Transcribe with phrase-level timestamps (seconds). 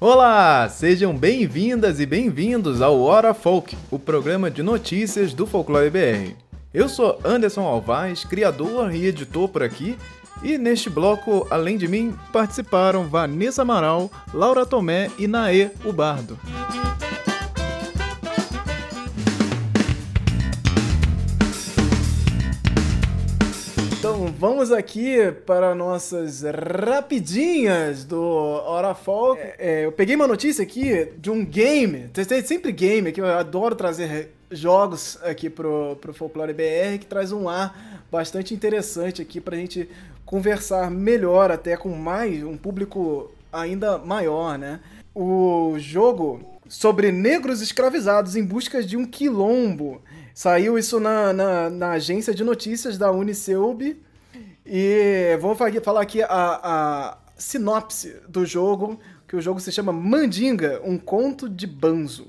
[0.00, 6.36] Olá, sejam bem-vindas e bem-vindos ao Hora Folk, o programa de notícias do Folclore BR.
[6.72, 9.98] Eu sou Anderson Alvaz, criador e editor por aqui,
[10.40, 16.38] e neste bloco, além de mim, participaram Vanessa Amaral, Laura Tomé e Naê, o Bardo.
[24.28, 29.40] Então vamos aqui para nossas rapidinhas do Hora Folk.
[29.40, 32.10] É, é, eu peguei uma notícia aqui de um game,
[32.44, 37.48] sempre game, que eu adoro trazer jogos aqui pro, pro Folclore BR, que traz um
[37.48, 39.88] ar bastante interessante aqui pra gente
[40.26, 44.80] conversar melhor, até com mais, um público ainda maior, né?
[45.14, 50.02] O jogo sobre negros escravizados em busca de um quilombo.
[50.34, 53.96] Saiu isso na, na, na agência de notícias da Uniceub.
[54.70, 60.82] E vou falar aqui a, a sinopse do jogo, que o jogo se chama Mandinga,
[60.84, 62.28] um conto de Banzo.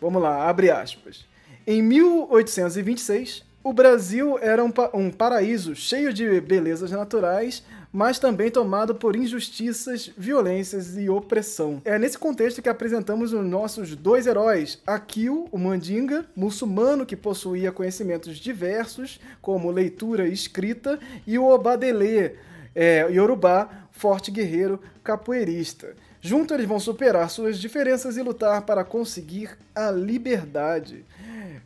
[0.00, 1.26] Vamos lá, abre aspas.
[1.66, 7.64] Em 1826, o Brasil era um, um paraíso cheio de belezas naturais,
[7.94, 11.80] mas também tomado por injustiças, violências e opressão.
[11.84, 17.70] É nesse contexto que apresentamos os nossos dois heróis, Akil, o Mandinga, muçulmano que possuía
[17.70, 22.32] conhecimentos diversos, como leitura e escrita, e o Obadele,
[22.74, 25.94] é, Yorubá, forte guerreiro capoeirista.
[26.20, 31.04] Juntos eles vão superar suas diferenças e lutar para conseguir a liberdade.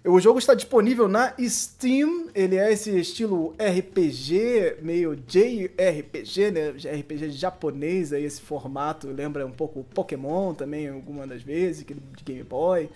[0.05, 2.29] O jogo está disponível na Steam.
[2.35, 6.69] Ele é esse estilo RPG, meio JRPG, né?
[7.01, 12.23] RPG japonês, aí esse formato lembra um pouco Pokémon também, algumas das vezes, aquele de
[12.23, 12.89] Game Boy.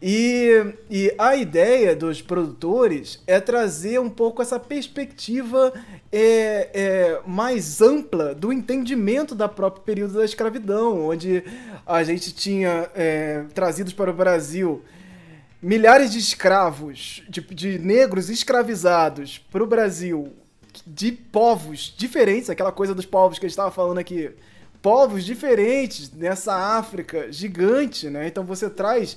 [0.00, 5.72] E, e a ideia dos produtores é trazer um pouco essa perspectiva
[6.10, 11.44] é, é, mais ampla do entendimento da própria período da escravidão, onde
[11.86, 14.82] a gente tinha é, trazidos para o Brasil
[15.62, 20.32] milhares de escravos, de, de negros escravizados para o Brasil,
[20.86, 24.32] de povos diferentes, aquela coisa dos povos que a gente estava falando aqui,
[24.80, 28.26] povos diferentes nessa África gigante, né?
[28.26, 29.16] Então você traz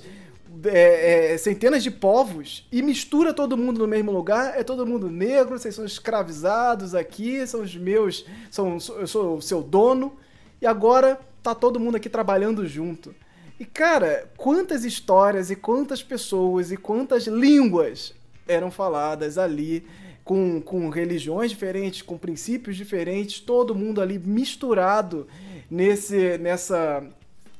[0.64, 4.58] é, é, centenas de povos e mistura todo mundo no mesmo lugar.
[4.58, 9.42] É todo mundo negro, vocês são escravizados aqui, são os meus, são, eu sou o
[9.42, 10.16] seu dono.
[10.62, 13.12] E agora tá todo mundo aqui trabalhando junto.
[13.58, 18.14] E cara, quantas histórias e quantas pessoas e quantas línguas
[18.46, 19.86] eram faladas ali
[20.22, 25.26] com, com religiões diferentes, com princípios diferentes, todo mundo ali misturado
[25.70, 27.02] nesse nessa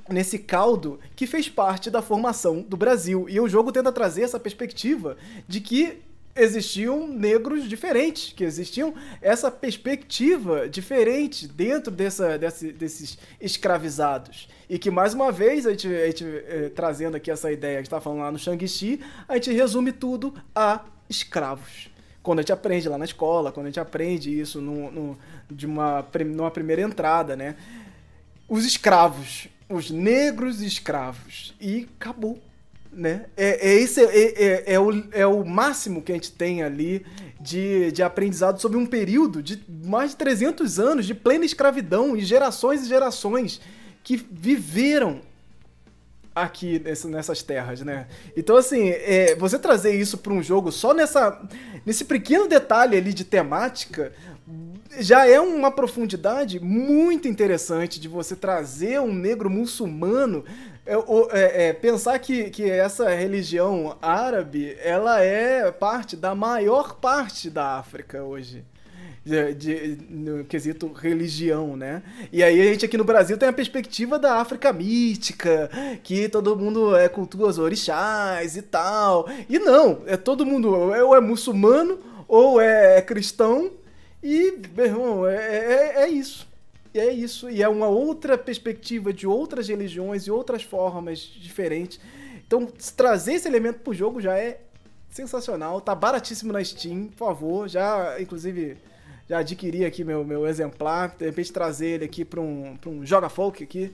[0.08, 3.26] nesse caldo que fez parte da formação do Brasil.
[3.28, 5.16] E o jogo tenta trazer essa perspectiva
[5.48, 5.98] de que
[6.36, 14.48] existiam negros diferentes, que existiam essa perspectiva diferente dentro dessa, desse, desses escravizados.
[14.68, 17.86] E que, mais uma vez, a gente, a gente eh, trazendo aqui essa ideia que
[17.86, 21.88] está falando lá no Shang-Chi, a gente resume tudo a escravos.
[22.22, 25.18] Quando a gente aprende lá na escola, quando a gente aprende isso no, no,
[25.48, 27.54] de uma, numa primeira entrada, né?
[28.48, 31.54] Os escravos, os negros escravos.
[31.60, 32.40] E acabou
[32.96, 33.26] né?
[33.36, 37.04] É, é, esse, é, é, é, o, é o máximo que a gente tem ali
[37.38, 42.24] de, de aprendizado sobre um período de mais de 300 anos de plena escravidão e
[42.24, 43.60] gerações e gerações
[44.06, 45.20] que viveram
[46.32, 48.06] aqui nessa, nessas terras, né?
[48.36, 51.42] Então, assim, é, você trazer isso para um jogo só nessa,
[51.84, 54.12] nesse pequeno detalhe ali de temática
[55.00, 60.44] já é uma profundidade muito interessante de você trazer um negro muçulmano
[60.86, 67.50] é, é, é, pensar que, que essa religião árabe ela é parte da maior parte
[67.50, 68.64] da África hoje.
[69.26, 72.00] De, de, no quesito religião, né?
[72.32, 75.68] E aí a gente aqui no Brasil tem a perspectiva da África mítica,
[76.04, 79.28] que todo mundo é cultua os orixás e tal.
[79.48, 81.98] E não, é todo mundo ou é muçulmano
[82.28, 83.72] ou é cristão
[84.22, 86.48] e, meu irmão, é, é, é isso.
[86.92, 87.48] É isso.
[87.48, 92.00] E é uma outra perspectiva de outras religiões e outras formas diferentes.
[92.44, 92.66] Então,
[92.96, 94.60] trazer esse elemento pro jogo já é
[95.10, 95.80] sensacional.
[95.80, 97.68] Tá baratíssimo na Steam, por favor.
[97.68, 98.78] Já, inclusive,
[99.28, 101.14] já adquiri aqui meu, meu exemplar.
[101.18, 103.92] De repente, trazer ele aqui pra um, pra um Joga Folk aqui.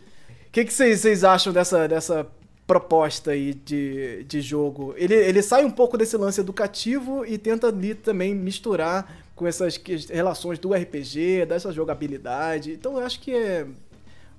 [0.49, 2.26] O que vocês acham dessa, dessa
[2.67, 4.94] proposta aí de, de jogo?
[4.96, 9.81] Ele, ele sai um pouco desse lance educativo e tenta ali também misturar com essas
[10.11, 12.73] relações do RPG, dessa jogabilidade.
[12.73, 13.67] Então eu acho que é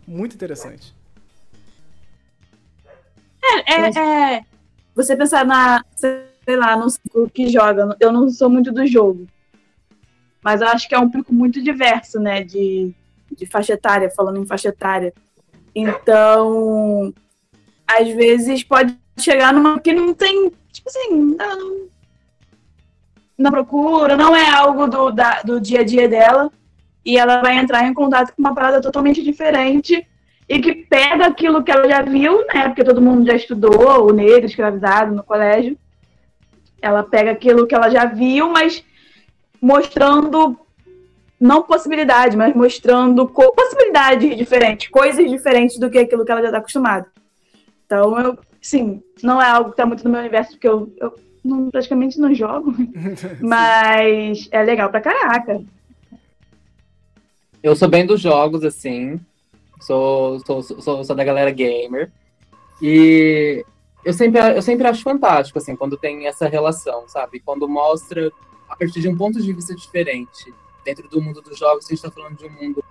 [0.07, 0.93] muito interessante.
[3.43, 4.45] É, é, é
[4.95, 7.97] você pensar na, sei lá, no que joga.
[7.99, 9.27] Eu não sou muito do jogo.
[10.43, 12.43] Mas eu acho que é um público muito diverso, né?
[12.43, 12.93] De,
[13.31, 15.13] de faixa etária, falando em faixa etária.
[15.75, 17.13] Então,
[17.87, 21.87] às vezes pode chegar numa que não tem, tipo assim, não,
[23.37, 26.51] não procura, não é algo do, da, do dia a dia dela,
[27.05, 30.07] e ela vai entrar em contato com uma parada totalmente diferente
[30.47, 32.67] e que pega aquilo que ela já viu, né?
[32.67, 35.77] Porque todo mundo já estudou o negro escravizado no colégio.
[36.81, 38.83] Ela pega aquilo que ela já viu, mas
[39.63, 40.59] mostrando
[41.39, 46.57] não possibilidade, mas mostrando possibilidades diferentes, coisas diferentes do que aquilo que ela já está
[46.57, 47.07] acostumada.
[47.85, 51.17] Então, eu, sim, não é algo que está muito no meu universo, porque eu, eu
[51.43, 52.73] não, praticamente não jogo,
[53.41, 55.63] mas é legal pra caraca.
[57.61, 59.17] Eu sou bem dos jogos, assim,
[59.79, 62.11] sou, sou, sou, sou da galera gamer,
[62.81, 63.63] e
[64.03, 67.39] eu sempre, eu sempre acho fantástico, assim, quando tem essa relação, sabe?
[67.39, 68.29] Quando mostra
[68.73, 70.53] a partir de um ponto de vista diferente.
[70.83, 72.83] Dentro do mundo dos jogos, a gente está falando de um mundo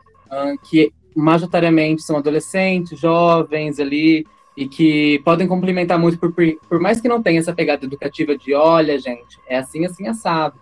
[0.63, 4.27] que majoritariamente são adolescentes, jovens ali,
[4.57, 6.33] e que podem complementar muito, por,
[6.69, 10.59] por mais que não tenha essa pegada educativa de olha, gente, é assim, assim, assado.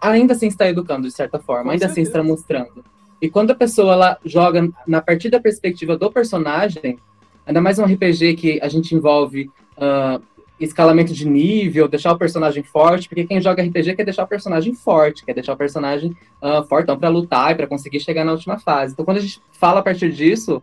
[0.00, 2.00] Ainda assim está educando, de certa forma, Com ainda certeza.
[2.00, 2.84] assim está mostrando.
[3.20, 6.98] E quando a pessoa ela joga na partir da perspectiva do personagem,
[7.46, 10.22] ainda mais um RPG que a gente envolve uh,
[10.64, 14.74] escalamento de nível, deixar o personagem forte, porque quem joga RPG quer deixar o personagem
[14.74, 18.58] forte, quer deixar o personagem uh, fortão para lutar e para conseguir chegar na última
[18.58, 18.92] fase.
[18.92, 20.62] Então, quando a gente fala a partir disso,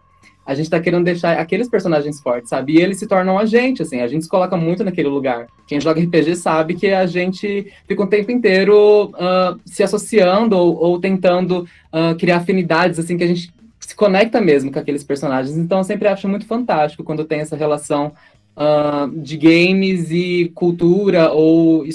[0.50, 2.74] a gente tá querendo deixar aqueles personagens fortes, sabe?
[2.74, 5.46] E eles se tornam a gente, assim, a gente se coloca muito naquele lugar.
[5.68, 10.76] Quem joga RPG sabe que a gente fica o tempo inteiro uh, se associando ou,
[10.76, 15.56] ou tentando uh, criar afinidades, assim, que a gente se conecta mesmo com aqueles personagens.
[15.56, 18.14] Então, eu sempre acho muito fantástico quando tem essa relação
[18.60, 21.86] uh, de games e cultura, ou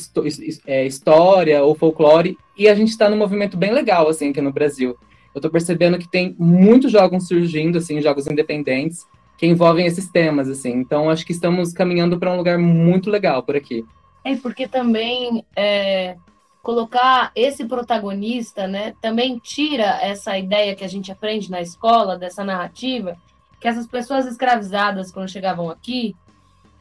[0.66, 4.52] é, história, ou folclore, e a gente está num movimento bem legal, assim, aqui no
[4.52, 4.96] Brasil.
[5.34, 9.06] Eu estou percebendo que tem muitos jogos surgindo, assim, jogos independentes,
[9.36, 10.72] que envolvem esses temas, assim.
[10.72, 13.84] Então, acho que estamos caminhando para um lugar muito legal por aqui.
[14.24, 16.16] É, porque também é,
[16.62, 22.44] colocar esse protagonista, né, também tira essa ideia que a gente aprende na escola, dessa
[22.44, 23.16] narrativa,
[23.60, 26.14] que essas pessoas escravizadas, quando chegavam aqui,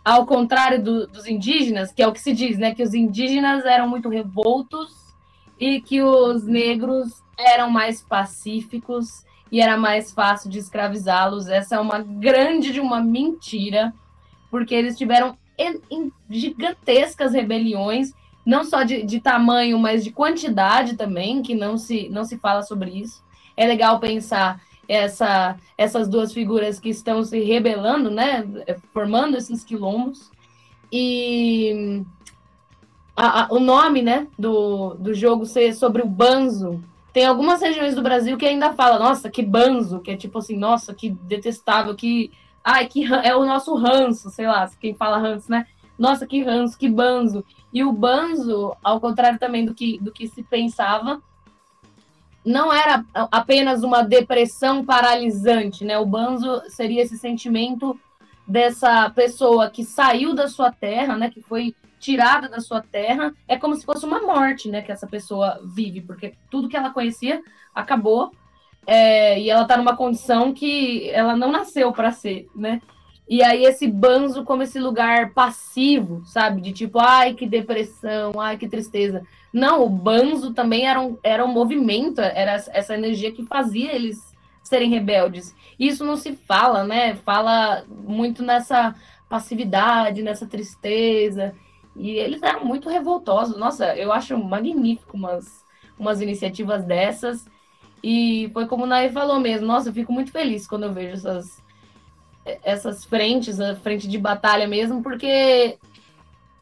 [0.03, 2.75] ao contrário do, dos indígenas, que é o que se diz, né?
[2.75, 5.13] Que os indígenas eram muito revoltos
[5.59, 11.47] e que os negros eram mais pacíficos e era mais fácil de escravizá-los.
[11.47, 13.94] Essa é uma grande de uma mentira,
[14.51, 15.38] porque eles tiveram
[16.29, 18.11] gigantescas rebeliões,
[18.45, 22.61] não só de, de tamanho, mas de quantidade também, que não se, não se fala
[22.63, 23.23] sobre isso.
[23.55, 28.45] É legal pensar essa, essas duas figuras que estão se rebelando, né,
[28.94, 30.31] formando esses quilombos.
[30.91, 32.03] E
[33.15, 36.83] a, a, o nome né, do, do jogo ser sobre o banzo.
[37.12, 40.57] Tem algumas regiões do Brasil que ainda fala, nossa, que banzo, que é tipo assim,
[40.57, 42.31] nossa, que detestável, que.
[42.63, 45.68] Ai, que é o nosso ranço, sei lá, quem fala ranço, né?
[45.97, 47.45] Nossa, que ranço, que banzo.
[47.71, 51.21] E o banzo, ao contrário também do que, do que se pensava,
[52.45, 55.98] não era apenas uma depressão paralisante, né?
[55.98, 58.00] O banzo seria esse sentimento
[58.48, 61.30] dessa pessoa que saiu da sua terra, né?
[61.30, 63.34] Que foi tirada da sua terra.
[63.48, 64.81] É como se fosse uma morte, né?
[64.81, 67.42] Que essa pessoa vive, porque tudo que ela conhecia
[67.74, 68.31] acabou.
[68.86, 72.82] É, e ela está numa condição que ela não nasceu para ser, né?
[73.27, 76.62] E aí esse banzo como esse lugar passivo, sabe?
[76.62, 79.25] De tipo, ai, que depressão, ai, que tristeza.
[79.51, 84.34] Não, o banzo também era um, era um movimento, era essa energia que fazia eles
[84.62, 85.56] serem rebeldes.
[85.80, 87.15] Isso não se fala, né?
[87.15, 88.96] Fala muito nessa
[89.30, 91.56] passividade, nessa tristeza.
[91.96, 93.58] E eles eram muito revoltosos.
[93.58, 95.65] Nossa, eu acho magnífico umas,
[95.98, 97.46] umas iniciativas dessas.
[98.03, 99.65] E foi como o Nai falou mesmo.
[99.68, 101.62] Nossa, eu fico muito feliz quando eu vejo essas,
[102.45, 105.77] essas frentes, a frente de batalha mesmo, porque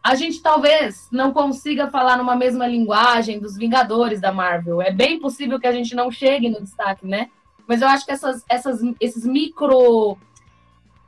[0.04, 4.82] a gente talvez não consiga falar numa mesma linguagem dos Vingadores da Marvel.
[4.82, 7.30] É bem possível que a gente não chegue no destaque, né?
[7.68, 10.18] Mas eu acho que essas, essas, esses micro.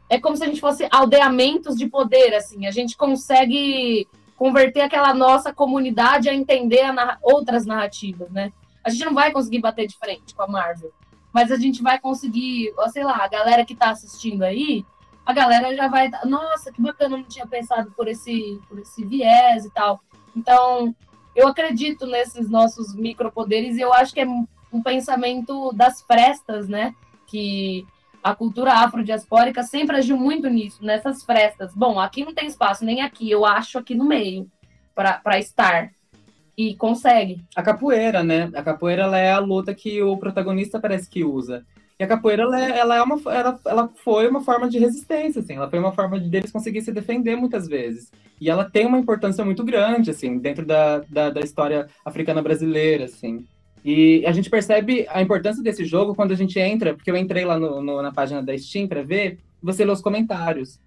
[0.09, 2.67] É como se a gente fosse aldeamentos de poder, assim.
[2.67, 8.53] A gente consegue converter aquela nossa comunidade a entender a narra outras narrativas, né?
[8.83, 10.91] A gente não vai conseguir bater de frente com a Marvel.
[11.33, 14.85] Mas a gente vai conseguir, sei lá, a galera que está assistindo aí
[15.25, 19.65] a galera já vai, nossa, que bacana, não tinha pensado por esse, por esse viés
[19.65, 20.01] e tal.
[20.35, 20.93] Então,
[21.35, 26.93] eu acredito nesses nossos micropoderes e eu acho que é um pensamento das frestas, né?
[27.25, 27.85] Que
[28.21, 31.73] a cultura afrodiaspórica sempre agiu muito nisso, nessas frestas.
[31.73, 34.49] Bom, aqui não tem espaço, nem aqui, eu acho aqui no meio
[34.93, 35.91] para estar.
[36.57, 37.43] E consegue.
[37.55, 38.51] A capoeira, né?
[38.53, 41.65] A capoeira ela é a luta que o protagonista parece que usa.
[41.99, 45.41] E a capoeira, ela, é, ela, é uma, ela, ela foi uma forma de resistência,
[45.41, 48.11] assim, ela foi uma forma de deles conseguir se defender muitas vezes.
[48.41, 53.05] E ela tem uma importância muito grande, assim, dentro da, da, da história africana brasileira,
[53.05, 53.45] assim.
[53.85, 57.45] E a gente percebe a importância desse jogo quando a gente entra, porque eu entrei
[57.45, 60.79] lá no, no, na página da Steam para ver, você lê os comentários.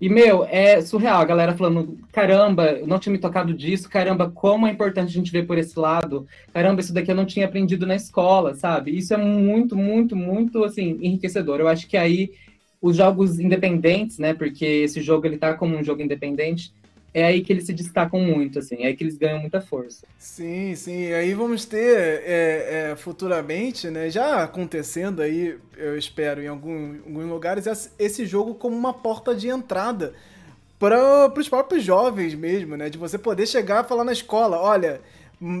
[0.00, 1.20] E, meu, é surreal.
[1.20, 3.88] A galera falando: caramba, não tinha me tocado disso.
[3.88, 6.26] Caramba, como é importante a gente ver por esse lado.
[6.52, 8.96] Caramba, isso daqui eu não tinha aprendido na escola, sabe?
[8.96, 11.60] Isso é muito, muito, muito, assim, enriquecedor.
[11.60, 12.32] Eu acho que aí
[12.80, 14.34] os jogos independentes, né?
[14.34, 16.72] Porque esse jogo ele tá como um jogo independente
[17.14, 20.04] é aí que eles se destacam muito, assim, é aí que eles ganham muita força.
[20.18, 21.12] Sim, sim.
[21.12, 24.10] Aí vamos ter é, é, futuramente, né?
[24.10, 29.48] Já acontecendo aí, eu espero, em algum, alguns lugares, esse jogo como uma porta de
[29.48, 30.12] entrada
[30.76, 32.90] para os próprios jovens mesmo, né?
[32.90, 35.00] De você poder chegar e falar na escola, olha.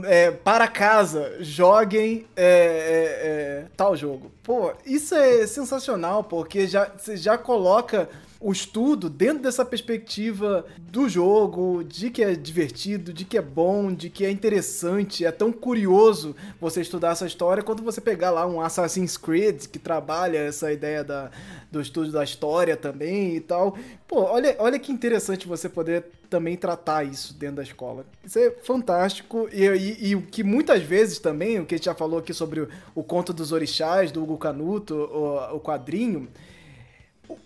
[0.04, 4.30] É, para casa, joguem é, é, é tal jogo.
[4.42, 8.08] Pô, isso é sensacional, porque já, você já coloca
[8.44, 13.90] o estudo dentro dessa perspectiva do jogo, de que é divertido, de que é bom,
[13.90, 18.46] de que é interessante, é tão curioso você estudar essa história quando você pegar lá
[18.46, 21.30] um Assassin's Creed que trabalha essa ideia da,
[21.72, 23.78] do estudo da história também e tal.
[24.06, 28.04] Pô, olha, olha que interessante você poder também tratar isso dentro da escola.
[28.22, 31.86] Isso é fantástico e, e, e o que muitas vezes também, o que a gente
[31.86, 36.28] já falou aqui sobre o, o conto dos orixás, do Hugo Canuto, o, o quadrinho,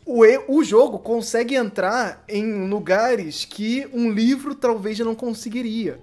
[0.04, 6.00] o, o jogo consegue entrar em lugares que um livro talvez não conseguiria.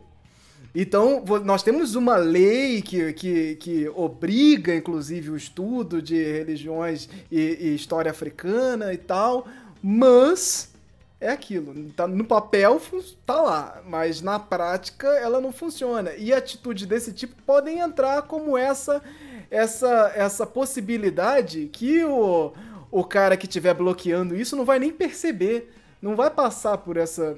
[0.73, 7.57] Então, nós temos uma lei que, que, que obriga, inclusive, o estudo de religiões e,
[7.61, 9.47] e história africana e tal,
[9.81, 10.73] mas
[11.19, 11.73] é aquilo.
[11.91, 12.81] Tá, no papel
[13.25, 16.13] tá lá, mas na prática ela não funciona.
[16.15, 19.01] E atitudes desse tipo podem entrar como essa
[19.49, 22.51] essa essa possibilidade que o,
[22.95, 25.69] o cara que estiver bloqueando isso não vai nem perceber,
[26.01, 27.35] não vai passar por essa,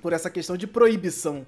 [0.00, 1.44] por essa questão de proibição.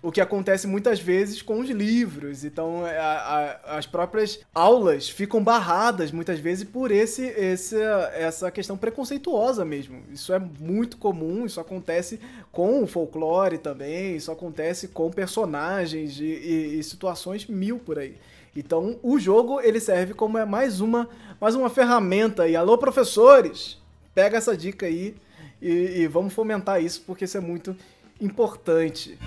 [0.00, 2.44] O que acontece muitas vezes com os livros.
[2.44, 7.74] Então, é, a, a, as próprias aulas ficam barradas muitas vezes por esse, esse,
[8.14, 10.04] essa questão preconceituosa mesmo.
[10.12, 12.20] Isso é muito comum, isso acontece
[12.52, 18.14] com o folclore também, isso acontece com personagens e, e, e situações mil por aí.
[18.56, 21.08] Então, o jogo ele serve como é mais uma,
[21.38, 22.48] mais uma ferramenta.
[22.48, 23.78] E alô, professores,
[24.14, 25.14] pega essa dica aí
[25.60, 27.76] e, e vamos fomentar isso porque isso é muito
[28.18, 29.18] importante.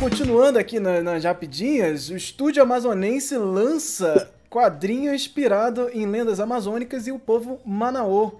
[0.00, 7.12] Continuando aqui na, nas rapidinhas, o estúdio amazonense lança quadrinho inspirado em lendas amazônicas e
[7.12, 8.32] o povo Manaô.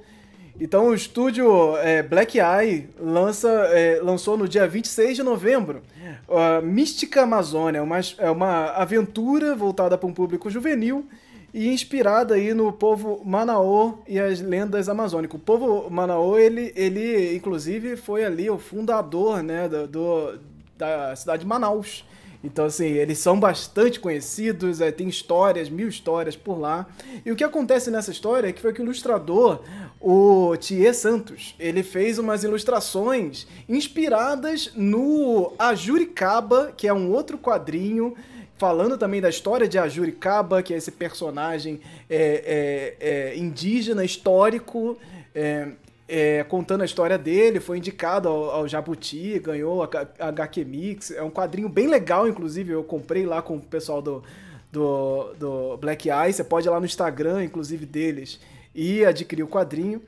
[0.61, 5.82] Então o estúdio é, Black Eye lança, é, lançou no dia 26 de novembro
[6.28, 11.08] uh, Mística Amazônia, uma, é uma aventura voltada para um público juvenil
[11.52, 15.40] e inspirada aí no povo Manaô e as lendas amazônicas.
[15.40, 20.38] O povo Manaô, ele, ele inclusive foi ali o fundador né, do, do
[20.76, 22.04] da cidade de Manaus.
[22.42, 26.87] Então, assim, eles são bastante conhecidos, é, tem histórias, mil histórias por lá.
[27.25, 29.61] E o que acontece nessa história é que foi que o ilustrador,
[30.06, 38.14] o Thier Santos, ele fez umas ilustrações inspiradas no Ajuricaba, que é um outro quadrinho
[38.58, 41.80] falando também da história de Ajuricaba, que é esse personagem
[42.11, 44.99] é, é, é indígena histórico
[45.34, 45.68] é,
[46.06, 51.11] é, contando a história dele, foi indicado ao, ao Jabuti, ganhou a, a HQ Mix.
[51.12, 54.23] É um quadrinho bem legal, inclusive, eu comprei lá com o pessoal do,
[54.70, 56.30] do, do Black Eye.
[56.30, 58.38] Você pode ir lá no Instagram, inclusive, deles,
[58.75, 60.02] e adquirir o quadrinho.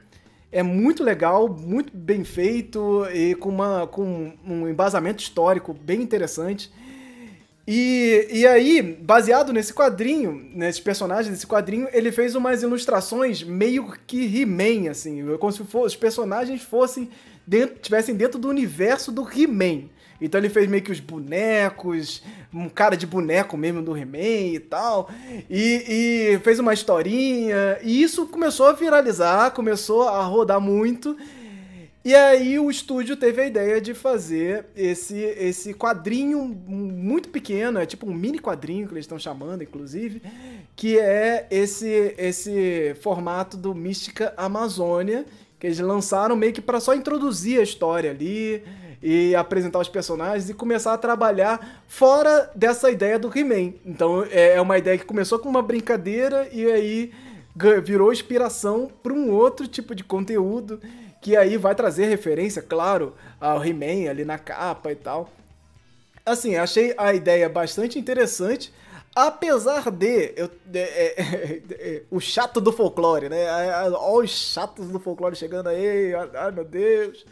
[0.51, 6.71] É muito legal, muito bem feito e com, uma, com um embasamento histórico bem interessante.
[7.67, 13.93] E, e aí, baseado nesse quadrinho, nesses personagens desse quadrinho, ele fez umas ilustrações meio
[14.07, 17.11] que He-Man, assim, como se for, os personagens fossem
[17.45, 19.89] dentro, tivessem dentro do universo do He-Man.
[20.21, 24.61] Então ele fez meio que os bonecos, um cara de boneco mesmo do He-Man e
[24.61, 25.11] tal.
[25.49, 27.79] E, e, fez uma historinha.
[27.83, 31.17] E isso começou a viralizar, começou a rodar muito.
[32.07, 37.85] E aí o estúdio teve a ideia de fazer esse, esse quadrinho muito pequeno, é
[37.85, 40.23] tipo um mini quadrinho que eles estão chamando, inclusive,
[40.77, 45.27] que é esse, esse formato do Mística Amazônia,
[45.59, 48.63] que eles lançaram meio que para só introduzir a história ali
[49.03, 53.75] e apresentar os personagens e começar a trabalhar fora dessa ideia do He-Man.
[53.85, 57.13] Então é, é uma ideia que começou com uma brincadeira e aí
[57.83, 60.81] virou inspiração para um outro tipo de conteúdo
[61.21, 65.31] que aí vai trazer referência, claro, ao He-Man ali na capa e tal.
[66.25, 68.73] Assim, achei a ideia bastante interessante.
[69.15, 73.47] Apesar de, eu, é, é, é, o chato do folclore, né?
[73.51, 77.25] Olha os chatos do folclore chegando aí, ai meu Deus.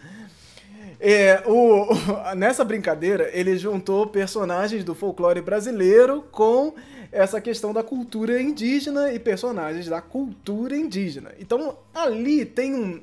[1.01, 1.89] É, o,
[2.37, 6.75] nessa brincadeira, ele juntou personagens do folclore brasileiro com
[7.11, 11.33] essa questão da cultura indígena e personagens da cultura indígena.
[11.39, 13.01] Então, ali tem um,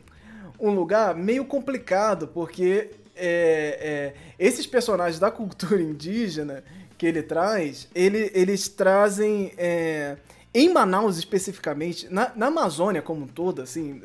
[0.59, 6.63] um lugar meio complicado, porque é, é, esses personagens da cultura indígena
[6.97, 9.53] que ele traz, ele, eles trazem.
[9.57, 10.17] É,
[10.53, 14.01] em Manaus especificamente, na, na, Amazônia como um todo, assim,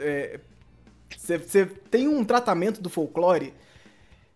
[1.19, 3.53] você é, tem um tratamento do folclore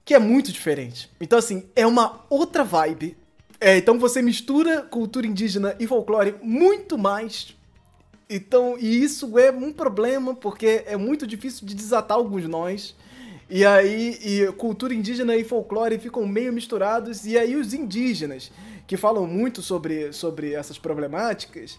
[0.04, 1.10] que é muito diferente.
[1.20, 3.16] Então, assim, é uma outra vibe.
[3.60, 7.54] É, então você mistura cultura indígena e folclore muito mais.
[8.28, 12.94] Então, e isso é um problema, porque é muito difícil de desatar alguns nós.
[13.50, 17.26] E aí, e cultura indígena e folclore ficam meio misturados.
[17.26, 18.52] E aí, os indígenas,
[18.86, 21.78] que falam muito sobre, sobre essas problemáticas,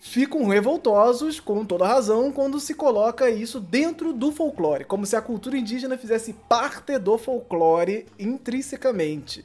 [0.00, 5.20] ficam revoltosos, com toda razão, quando se coloca isso dentro do folclore, como se a
[5.20, 9.44] cultura indígena fizesse parte do folclore intrinsecamente.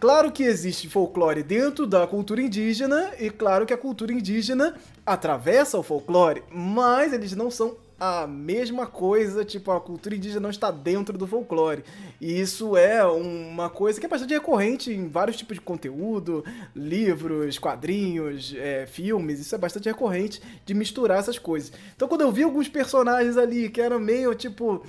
[0.00, 5.76] Claro que existe folclore dentro da cultura indígena, e claro que a cultura indígena atravessa
[5.76, 10.70] o folclore, mas eles não são a mesma coisa, tipo, a cultura indígena não está
[10.70, 11.82] dentro do folclore.
[12.20, 17.58] E isso é uma coisa que é bastante recorrente em vários tipos de conteúdo, livros,
[17.58, 21.72] quadrinhos, é, filmes, isso é bastante recorrente de misturar essas coisas.
[21.96, 24.84] Então quando eu vi alguns personagens ali que eram meio tipo,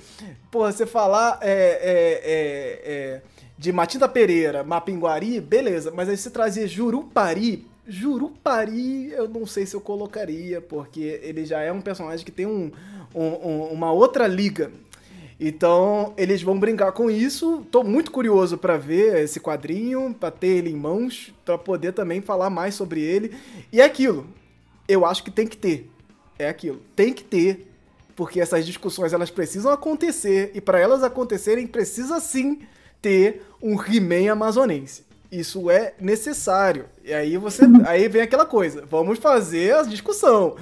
[0.50, 3.22] pô, você falar é, é, é, é
[3.58, 9.74] de Matinda Pereira, Mapinguari, beleza, mas aí você trazia Jurupari, Jurupari, eu não sei se
[9.74, 12.70] eu colocaria, porque ele já é um personagem que tem um,
[13.12, 14.70] um, uma outra liga.
[15.40, 17.66] Então, eles vão brincar com isso.
[17.70, 22.20] Tô muito curioso para ver esse quadrinho, para ter ele em mãos, para poder também
[22.20, 23.34] falar mais sobre ele.
[23.72, 24.26] E é aquilo.
[24.86, 25.90] Eu acho que tem que ter.
[26.38, 26.80] É aquilo.
[26.94, 27.72] Tem que ter,
[28.14, 32.60] porque essas discussões elas precisam acontecer e para elas acontecerem precisa sim
[33.02, 35.09] ter um He-Man amazonense.
[35.30, 36.86] Isso é necessário.
[37.04, 38.84] E aí você, aí vem aquela coisa.
[38.86, 40.56] Vamos fazer a discussão.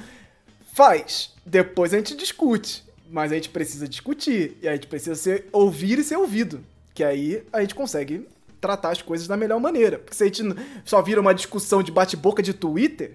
[0.75, 1.35] Faz.
[1.45, 2.85] Depois a gente discute.
[3.11, 4.59] Mas a gente precisa discutir.
[4.63, 6.63] E a gente precisa ser, ouvir e ser ouvido.
[6.93, 8.29] Que aí a gente consegue
[8.61, 9.99] tratar as coisas da melhor maneira.
[9.99, 10.43] Porque se a gente
[10.85, 13.15] só vira uma discussão de bate-boca de Twitter,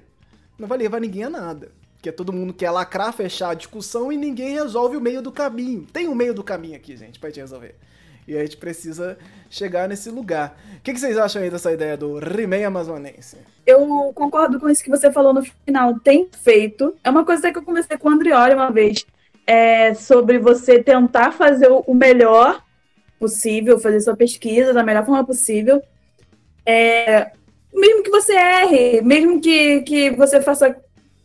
[0.58, 1.72] não vai levar ninguém a nada.
[1.96, 5.88] Porque todo mundo quer lacrar, fechar a discussão e ninguém resolve o meio do caminho.
[5.94, 7.76] Tem o um meio do caminho aqui, gente, pra gente resolver.
[8.28, 9.18] E a gente precisa
[9.50, 10.58] chegar nesse lugar.
[10.78, 13.38] O que, que vocês acham aí dessa ideia do He-Man amazonense?
[13.66, 16.00] Eu concordo com isso que você falou no final.
[16.00, 16.96] Tem feito.
[17.04, 19.06] É uma coisa que eu conversei com o Andrioli uma vez.
[19.46, 22.64] É sobre você tentar fazer o melhor
[23.20, 25.82] possível, fazer sua pesquisa da melhor forma possível.
[26.66, 27.32] É,
[27.74, 30.76] mesmo que você erre, mesmo que, que você faça.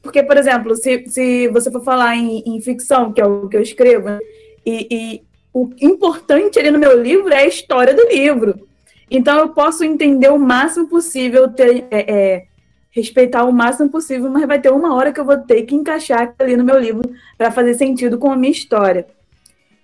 [0.02, 3.56] Porque, por exemplo, se, se você for falar em, em ficção, que é o que
[3.56, 4.18] eu escrevo, né,
[4.64, 8.68] e, e o importante ali no meu livro é a história do livro.
[9.10, 12.46] Então eu posso entender o máximo possível, ter, é, é,
[12.90, 16.34] respeitar o máximo possível, mas vai ter uma hora que eu vou ter que encaixar
[16.38, 19.06] ali no meu livro para fazer sentido com a minha história.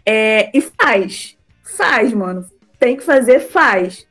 [0.05, 2.45] É, e faz, faz, mano.
[2.79, 4.07] Tem que fazer, faz.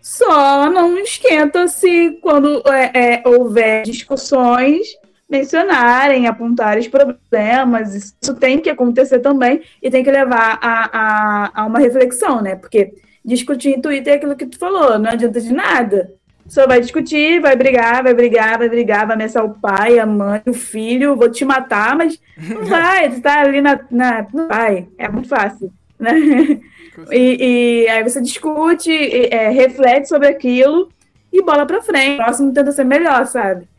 [0.00, 4.88] Só não esquenta se quando é, é, houver discussões
[5.30, 7.94] mencionarem, apontarem os problemas.
[7.94, 12.56] Isso tem que acontecer também e tem que levar a, a, a uma reflexão, né?
[12.56, 12.92] Porque
[13.24, 16.12] discutir em Twitter é aquilo que tu falou, não adianta de nada.
[16.48, 20.42] Só vai discutir, vai brigar, vai brigar, vai brigar, vai ameaçar o pai, a mãe,
[20.48, 23.78] o filho, vou te matar, mas não vai, tu tá ali na.
[23.88, 26.12] na não vai, é muito fácil, né?
[27.12, 28.90] E, e aí você discute,
[29.32, 30.88] é, reflete sobre aquilo
[31.32, 32.20] e bola pra frente.
[32.20, 33.69] O próximo tenta ser melhor, sabe?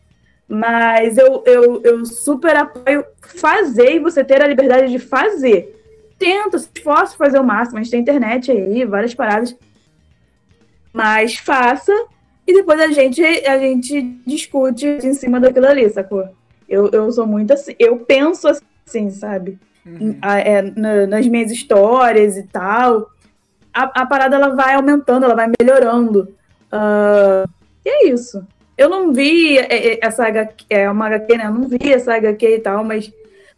[0.52, 5.82] Mas eu, eu, eu super apoio fazer e você ter a liberdade de fazer.
[6.20, 7.78] Tenta, se esforça fazer o máximo.
[7.78, 9.56] A gente tem internet aí, várias paradas.
[10.92, 11.94] Mas faça
[12.46, 16.28] e depois a gente, a gente discute em cima daquilo ali, sacou?
[16.68, 19.58] Eu, eu sou muito assim, eu penso assim, sabe?
[19.86, 20.20] Uhum.
[20.22, 23.10] É, na, nas minhas histórias e tal.
[23.74, 26.36] A, a parada ela vai aumentando, ela vai melhorando.
[26.74, 27.50] Uh,
[27.86, 28.46] e é isso.
[28.82, 31.46] Eu não vi é, é, essa HQ, é uma HQ, né?
[31.46, 33.14] Eu não vi essa HQ e tal, mas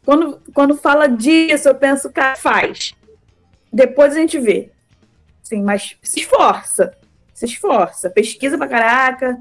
[0.06, 2.94] quando, quando fala disso, eu penso, cara, faz.
[3.72, 4.70] Depois a gente vê.
[5.42, 6.94] Sim, mas se esforça.
[7.34, 8.10] Se esforça.
[8.10, 9.40] Pesquisa pra caraca.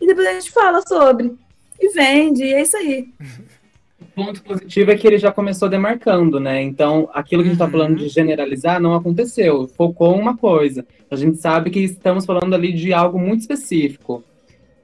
[0.00, 1.34] E depois a gente fala sobre.
[1.78, 3.08] E vende, e é isso aí.
[4.00, 6.60] O ponto positivo é que ele já começou demarcando, né?
[6.62, 7.70] Então, aquilo que a gente está uhum.
[7.70, 9.68] falando de generalizar não aconteceu.
[9.68, 10.86] Focou uma coisa.
[11.10, 14.24] A gente sabe que estamos falando ali de algo muito específico.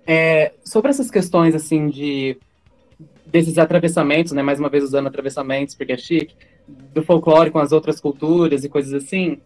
[0.06, 2.38] É, sobre essas questões, assim, de
[3.26, 6.34] desses atravessamentos, né, mais uma vez usando atravessamentos, porque é chique,
[6.94, 9.38] do folclore com as outras culturas e coisas assim,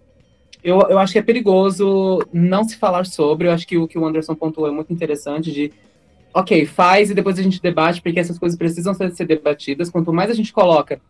[0.63, 3.99] eu, eu acho que é perigoso não se falar sobre, eu acho que o que
[3.99, 5.73] o Anderson pontuou é muito interessante de,
[6.35, 10.13] ok, faz e depois a gente debate, porque essas coisas precisam ser, ser debatidas, quanto
[10.13, 11.01] mais a gente coloca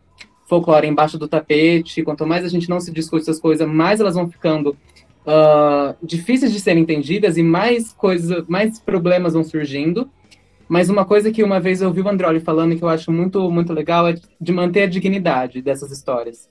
[0.46, 4.14] folclore embaixo do tapete, quanto mais a gente não se discute essas coisas, mais elas
[4.14, 4.76] vão ficando
[5.26, 10.11] uh, difíceis de serem entendidas e mais coisas, mais problemas vão surgindo.
[10.68, 13.50] Mas uma coisa que uma vez eu ouvi o Androli falando que eu acho muito,
[13.50, 16.48] muito legal é de manter a dignidade dessas histórias.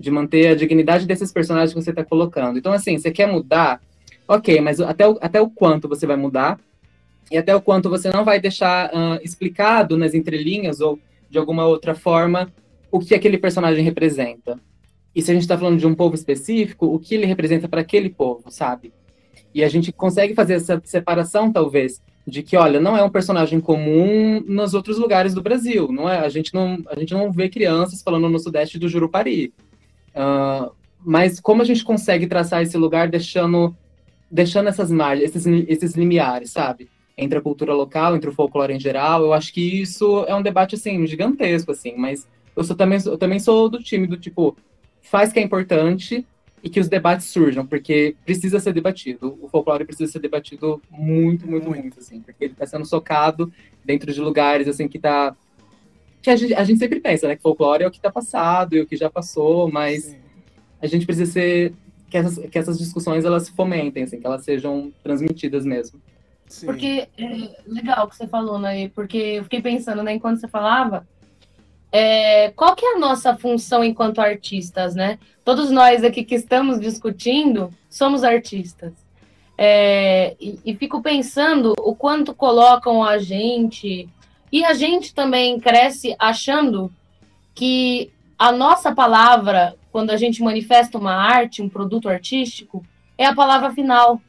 [0.00, 2.58] De manter a dignidade desses personagens que você está colocando.
[2.58, 3.80] Então, assim, você quer mudar?
[4.26, 6.58] Ok, mas até o, até o quanto você vai mudar?
[7.30, 11.66] E até o quanto você não vai deixar uh, explicado nas entrelinhas ou de alguma
[11.66, 12.50] outra forma
[12.90, 14.58] o que aquele personagem representa.
[15.14, 17.80] E se a gente está falando de um povo específico, o que ele representa para
[17.80, 18.92] aquele povo, sabe?
[19.54, 23.58] E a gente consegue fazer essa separação, talvez, de que, olha, não é um personagem
[23.58, 25.90] comum nos outros lugares do Brasil.
[25.90, 29.52] Não é, a gente não, a gente não vê crianças falando no sudeste do Jurupari.
[30.10, 30.70] Uh,
[31.04, 33.74] mas como a gente consegue traçar esse lugar deixando,
[34.30, 36.88] deixando essas margens, esses, esses limiares, sabe?
[37.16, 40.42] Entre a cultura local, entre o folclore em geral, eu acho que isso é um
[40.42, 44.56] debate, assim, gigantesco, assim, mas eu, sou, também, eu também sou do time do tipo,
[45.08, 46.26] faz que é importante,
[46.62, 49.38] e que os debates surjam, porque precisa ser debatido.
[49.40, 53.52] O folclore precisa ser debatido muito, muito, muito, assim, porque ele está sendo socado
[53.84, 55.34] dentro de lugares assim que tá
[56.20, 58.74] que a gente, a gente sempre pensa, né, que folclore é o que está passado
[58.74, 60.16] e o que já passou, mas Sim.
[60.82, 61.72] a gente precisa ser
[62.10, 66.00] que essas, que essas discussões elas se fomentem, assim, que elas sejam transmitidas mesmo.
[66.48, 66.66] Sim.
[66.66, 68.88] Porque é legal o que você falou, né?
[68.88, 71.06] Porque eu fiquei pensando, né, enquanto você falava,
[71.90, 75.18] é, qual que é a nossa função enquanto artistas, né?
[75.44, 78.92] Todos nós aqui que estamos discutindo somos artistas.
[79.56, 84.08] É, e, e, fico pensando o quanto colocam a gente,
[84.52, 86.92] e a gente também cresce achando
[87.54, 92.84] que a nossa palavra, quando a gente manifesta uma arte, um produto artístico,
[93.16, 94.20] é a palavra final.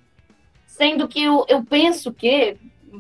[0.65, 2.57] Sendo que eu, eu penso que,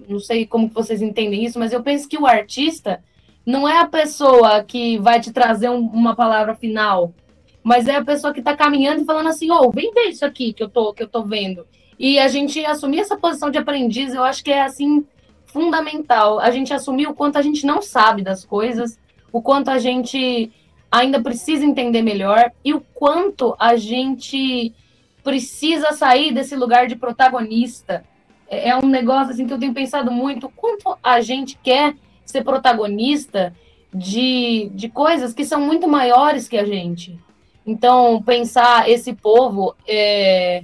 [0.07, 3.03] não sei como vocês entendem isso, mas eu penso que o artista
[3.45, 7.13] não é a pessoa que vai te trazer um, uma palavra final,
[7.63, 10.25] mas é a pessoa que está caminhando e falando assim, ô, oh, vem ver isso
[10.25, 11.65] aqui que eu tô que eu tô vendo.
[11.97, 15.05] E a gente assumir essa posição de aprendiz, eu acho que é assim
[15.47, 16.39] fundamental.
[16.39, 18.97] A gente assumir o quanto a gente não sabe das coisas,
[19.31, 20.51] o quanto a gente
[20.91, 24.73] ainda precisa entender melhor e o quanto a gente
[25.23, 28.03] precisa sair desse lugar de protagonista.
[28.47, 31.95] É, é um negócio assim que eu tenho pensado muito, quanto a gente quer
[32.29, 33.53] ser protagonista
[33.93, 37.19] de, de coisas que são muito maiores que a gente.
[37.65, 40.63] Então, pensar esse povo, é,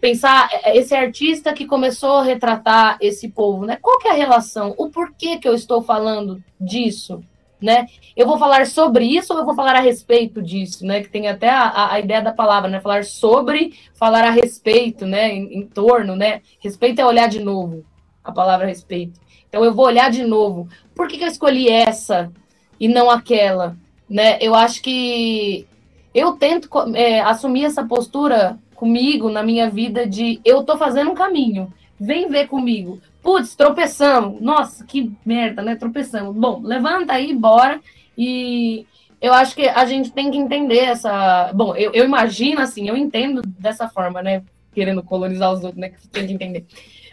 [0.00, 3.78] pensar esse artista que começou a retratar esse povo, né?
[3.80, 4.74] Qual que é a relação?
[4.76, 7.22] O porquê que eu estou falando disso?
[7.60, 7.86] Né?
[8.16, 11.00] Eu vou falar sobre isso ou eu vou falar a respeito disso, né?
[11.00, 12.80] Que tem até a, a ideia da palavra, né?
[12.80, 15.32] Falar sobre, falar a respeito, né?
[15.32, 16.42] Em, em torno, né?
[16.58, 17.84] Respeito é olhar de novo,
[18.24, 19.21] a palavra respeito.
[19.52, 20.66] Então eu vou olhar de novo.
[20.94, 22.32] Por que, que eu escolhi essa
[22.80, 23.76] e não aquela?
[24.08, 24.38] Né?
[24.40, 25.66] Eu acho que
[26.14, 31.14] eu tento é, assumir essa postura comigo na minha vida de eu tô fazendo um
[31.14, 31.70] caminho.
[32.00, 32.98] Vem ver comigo.
[33.22, 34.40] Putz, tropeçamos.
[34.40, 35.76] Nossa, que merda, né?
[35.76, 36.34] Tropeçamos.
[36.34, 37.78] Bom, levanta aí, bora.
[38.16, 38.86] E
[39.20, 41.52] eu acho que a gente tem que entender essa.
[41.52, 44.42] Bom, eu, eu imagino assim, eu entendo dessa forma, né?
[44.74, 45.90] Querendo colonizar os outros, né?
[45.90, 46.64] Que tem que entender.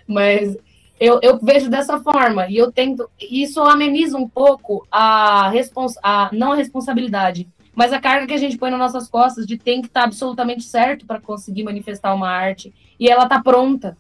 [0.08, 0.58] Mas
[1.00, 3.10] eu, eu vejo dessa forma e eu tento.
[3.20, 8.38] Isso ameniza um pouco a, respons, a não a responsabilidade, mas a carga que a
[8.38, 12.14] gente põe nas nossas costas de tem que estar tá absolutamente certo para conseguir manifestar
[12.14, 13.98] uma arte e ela tá pronta.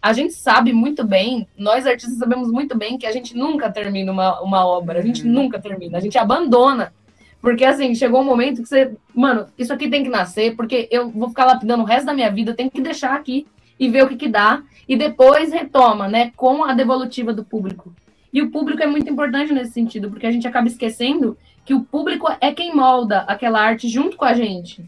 [0.00, 4.12] A gente sabe muito bem, nós artistas sabemos muito bem que a gente nunca termina
[4.12, 5.32] uma, uma obra, a gente uhum.
[5.32, 6.94] nunca termina, a gente abandona.
[7.40, 11.10] Porque assim, chegou um momento que você, mano, isso aqui tem que nascer, porque eu
[11.10, 13.46] vou ficar lapidando o resto da minha vida, eu tenho que deixar aqui
[13.78, 17.94] e ver o que, que dá, e depois retoma, né, com a devolutiva do público.
[18.32, 21.82] E o público é muito importante nesse sentido, porque a gente acaba esquecendo que o
[21.82, 24.84] público é quem molda aquela arte junto com a gente.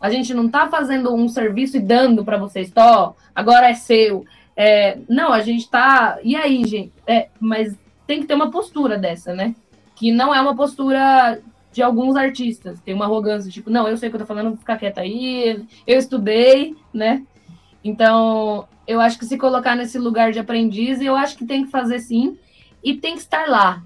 [0.00, 4.24] A gente não está fazendo um serviço e dando para vocês, ó, agora é seu.
[4.56, 6.18] É, não, a gente está.
[6.22, 6.92] E aí, gente?
[7.06, 9.54] É, mas tem que ter uma postura dessa, né?
[9.94, 11.38] Que não é uma postura
[11.72, 12.80] de alguns artistas.
[12.80, 15.00] Tem uma arrogância, tipo, não, eu sei o que eu tô falando, vou ficar quieta
[15.00, 17.22] aí, eu estudei, né?
[17.84, 21.70] Então, eu acho que se colocar nesse lugar de aprendiz, eu acho que tem que
[21.70, 22.38] fazer sim,
[22.82, 23.82] e tem que estar lá,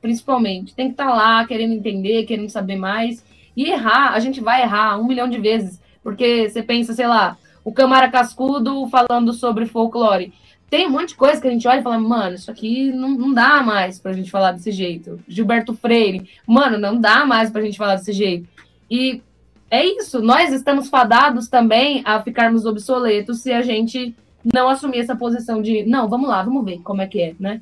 [0.00, 0.74] principalmente.
[0.74, 3.24] Tem que estar lá, querendo entender, querendo saber mais.
[3.56, 7.36] E errar, a gente vai errar um milhão de vezes, porque você pensa, sei lá,
[7.64, 10.32] o Câmara Cascudo falando sobre folclore.
[10.70, 13.10] tem um monte de coisa que a gente olha e fala, mano, isso aqui não,
[13.10, 15.18] não dá mais pra gente falar desse jeito.
[15.26, 18.48] Gilberto Freire, mano, não dá mais pra gente falar desse jeito.
[18.90, 19.22] E
[19.70, 25.16] é isso, nós estamos fadados também a ficarmos obsoletos se a gente não assumir essa
[25.16, 27.60] posição de, não, vamos lá, vamos ver como é que é, né?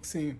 [0.00, 0.36] Sim.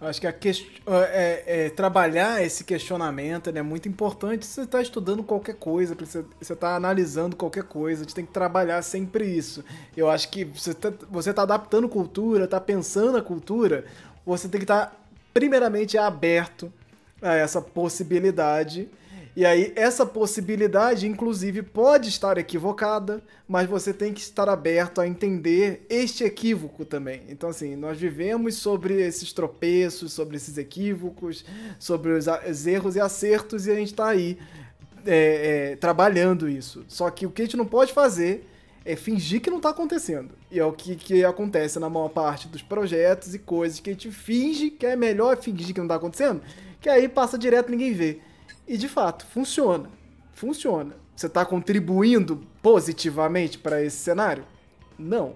[0.00, 0.50] Acho que a que...
[0.88, 4.44] é, é, trabalhar esse questionamento né, é muito importante.
[4.44, 8.82] Você está estudando qualquer coisa, você está analisando qualquer coisa, a gente tem que trabalhar
[8.82, 9.64] sempre isso.
[9.96, 13.84] Eu acho que você está tá adaptando cultura, está pensando a cultura,
[14.26, 14.96] você tem que estar, tá,
[15.32, 16.72] primeiramente, aberto
[17.20, 18.88] a essa possibilidade
[19.34, 25.06] e aí, essa possibilidade, inclusive, pode estar equivocada, mas você tem que estar aberto a
[25.06, 27.22] entender este equívoco também.
[27.30, 31.46] Então, assim, nós vivemos sobre esses tropeços, sobre esses equívocos,
[31.78, 34.36] sobre os, os erros e acertos, e a gente está aí
[35.06, 36.84] é, é, trabalhando isso.
[36.86, 38.46] Só que o que a gente não pode fazer
[38.84, 40.34] é fingir que não está acontecendo.
[40.50, 43.92] E é o que, que acontece na maior parte dos projetos e coisas que a
[43.94, 46.42] gente finge que é melhor fingir que não está acontecendo,
[46.80, 48.18] que aí passa direto ninguém vê.
[48.72, 49.90] E de fato, funciona.
[50.32, 50.96] Funciona.
[51.14, 54.46] Você está contribuindo positivamente para esse cenário?
[54.98, 55.34] Não.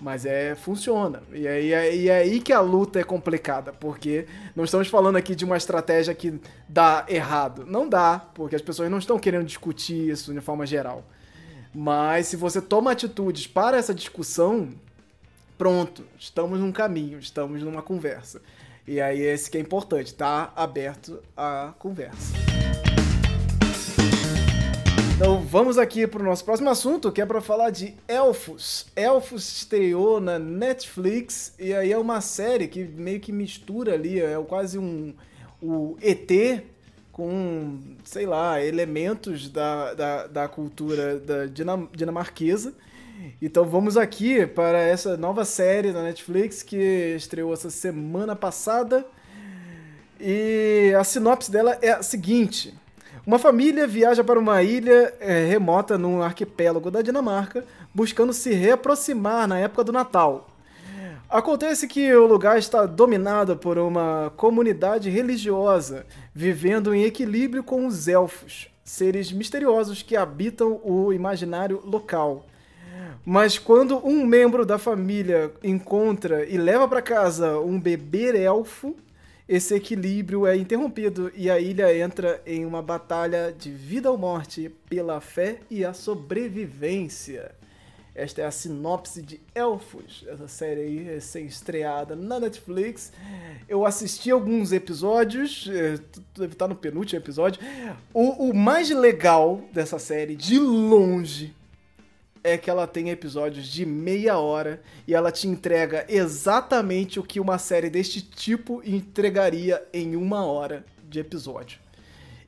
[0.00, 1.20] Mas é, funciona.
[1.32, 4.86] E é, e, é, e é aí que a luta é complicada, porque não estamos
[4.86, 7.66] falando aqui de uma estratégia que dá errado.
[7.66, 11.02] Não dá, porque as pessoas não estão querendo discutir isso de forma geral.
[11.74, 14.68] Mas se você toma atitudes para essa discussão,
[15.58, 18.40] pronto, estamos num caminho, estamos numa conversa.
[18.86, 22.32] E aí esse que é importante, tá aberto à conversa.
[25.18, 28.86] Então vamos aqui para o nosso próximo assunto, que é para falar de Elfos.
[28.94, 34.40] Elfos estreou na Netflix e aí é uma série que meio que mistura ali, é
[34.46, 35.12] quase um
[35.60, 36.62] o ET
[37.10, 41.46] com, sei lá, elementos da, da, da cultura da
[41.92, 42.72] dinamarquesa.
[43.42, 49.04] Então vamos aqui para essa nova série da Netflix que estreou essa semana passada.
[50.20, 52.77] E a sinopse dela é a seguinte:
[53.28, 57.62] Uma família viaja para uma ilha é, remota num arquipélago da Dinamarca,
[57.92, 60.48] buscando se reaproximar na época do Natal.
[61.28, 68.08] Acontece que o lugar está dominado por uma comunidade religiosa, vivendo em equilíbrio com os
[68.08, 72.46] elfos, seres misteriosos que habitam o imaginário local.
[73.26, 78.96] Mas quando um membro da família encontra e leva para casa um bebê elfo,
[79.48, 84.70] esse equilíbrio é interrompido e a ilha entra em uma batalha de vida ou morte
[84.90, 87.52] pela fé e a sobrevivência.
[88.14, 93.12] Esta é a sinopse de Elfos, essa série aí recém-estreada na Netflix.
[93.68, 95.98] Eu assisti alguns episódios, é,
[96.36, 97.62] deve estar no penúltimo episódio.
[98.12, 101.54] O, o mais legal dessa série, de longe,
[102.48, 107.40] é que ela tem episódios de meia hora e ela te entrega exatamente o que
[107.40, 111.78] uma série deste tipo entregaria em uma hora de episódio.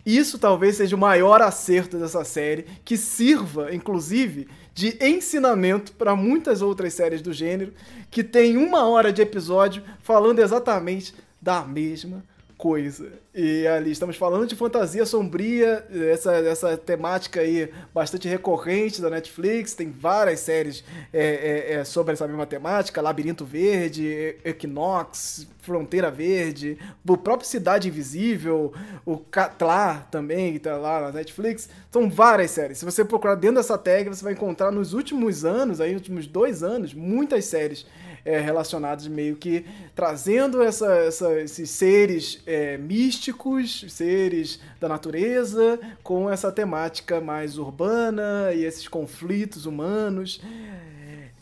[0.05, 6.63] Isso talvez seja o maior acerto dessa série, que sirva, inclusive, de ensinamento para muitas
[6.63, 7.75] outras séries do gênero,
[8.11, 12.25] que tem uma hora de episódio falando exatamente da mesma
[12.61, 13.11] coisa.
[13.35, 19.73] E ali estamos falando de fantasia sombria, essa, essa temática aí bastante recorrente da Netflix,
[19.73, 26.77] tem várias séries é, é, é, sobre essa mesma temática, Labirinto Verde, Equinox, Fronteira Verde,
[27.09, 28.75] o próprio Cidade Invisível,
[29.07, 32.77] o Catlar também, que tá lá na Netflix, são várias séries.
[32.77, 36.27] Se você procurar dentro dessa tag, você vai encontrar nos últimos anos, aí, nos últimos
[36.27, 37.87] dois anos, muitas séries
[38.25, 46.31] é, relacionados meio que trazendo essa, essa esses seres é, místicos, seres da natureza, com
[46.31, 50.41] essa temática mais urbana e esses conflitos humanos.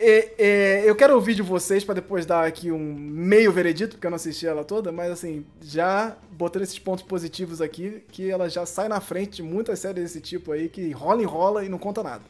[0.01, 4.07] É, é, eu quero ouvir de vocês para depois dar aqui um meio veredito, porque
[4.07, 8.49] eu não assisti ela toda, mas assim, já botando esses pontos positivos aqui, que ela
[8.49, 11.79] já sai na frente de muitas séries desse tipo aí, que rola, enrola e não
[11.79, 12.23] conta nada.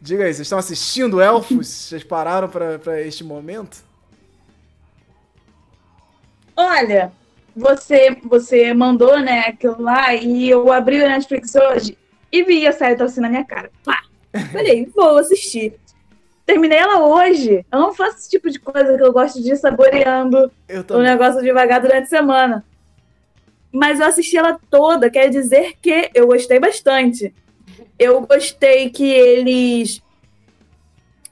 [0.00, 1.66] Diga aí, vocês estão assistindo Elfos?
[1.66, 3.78] Vocês pararam para este momento?
[6.56, 7.12] Olha,
[7.54, 11.98] você você mandou, né, aquilo lá, e eu abri o Netflix hoje
[12.30, 13.70] e vi a série assim na minha cara.
[13.84, 14.02] Pá!
[14.52, 15.74] Falei, vou assistir.
[16.46, 17.64] Terminei ela hoje.
[17.70, 20.50] Eu não faço esse tipo de coisa que eu gosto de ir saboreando
[20.90, 22.64] o negócio devagar durante a semana.
[23.70, 27.34] Mas eu assisti ela toda, quer dizer que eu gostei bastante.
[27.98, 30.02] Eu gostei que eles.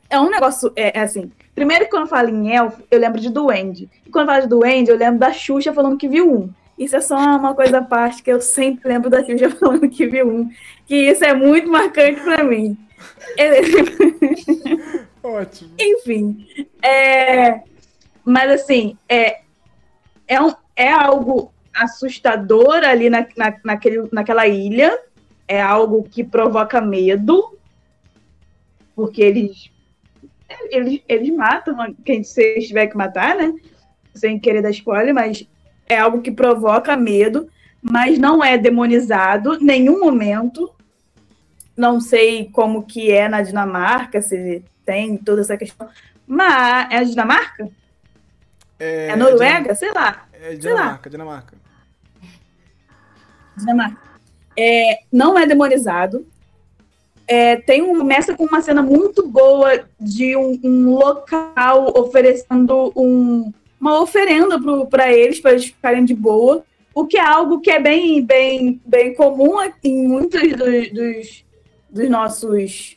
[0.08, 0.72] É um negócio.
[0.76, 1.30] É, é assim.
[1.54, 3.88] Primeiro quando falo em elfo, eu lembro de duende.
[4.04, 6.50] E quando falo de duende, eu lembro da Xuxa falando que viu um.
[6.78, 10.06] Isso é só uma coisa à parte que eu sempre lembro da Xuxa falando que
[10.06, 10.50] viu um.
[10.86, 12.76] Que isso é muito marcante para mim.
[15.22, 15.70] Ótimo.
[15.78, 16.46] Enfim.
[16.82, 17.62] É,
[18.24, 19.40] mas assim, é,
[20.28, 24.98] é, um, é algo assustador ali na, na, naquele, naquela ilha.
[25.48, 27.56] É algo que provoca medo.
[28.94, 29.70] Porque eles.
[30.70, 33.52] Eles, eles matam quem você tiver que matar, né?
[34.14, 35.46] Sem querer dar spoiler, mas
[35.88, 37.48] é algo que provoca medo,
[37.82, 40.72] mas não é demonizado em nenhum momento.
[41.76, 45.88] Não sei como que é na Dinamarca, se tem toda essa questão.
[46.26, 47.68] Mas é a Dinamarca?
[48.78, 49.74] É, É Noruega?
[49.74, 50.26] Sei lá.
[50.32, 51.54] É Dinamarca, Dinamarca.
[53.56, 54.05] Dinamarca.
[54.56, 56.26] É, não é demonizado.
[57.28, 63.52] É, tem um, começa com uma cena muito boa de um, um local oferecendo um,
[63.80, 66.64] uma oferenda para eles, para eles ficarem de boa.
[66.94, 71.44] O que é algo que é bem, bem, bem comum em muitos dos, dos,
[71.90, 72.96] dos nossos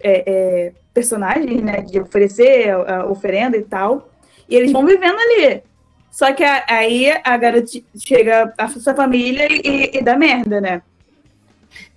[0.00, 1.82] é, é, personagens, né?
[1.82, 4.10] De oferecer a, a oferenda e tal.
[4.48, 5.62] E eles vão vivendo ali.
[6.10, 10.82] Só que a- aí a garota chega a sua família e, e dá merda, né?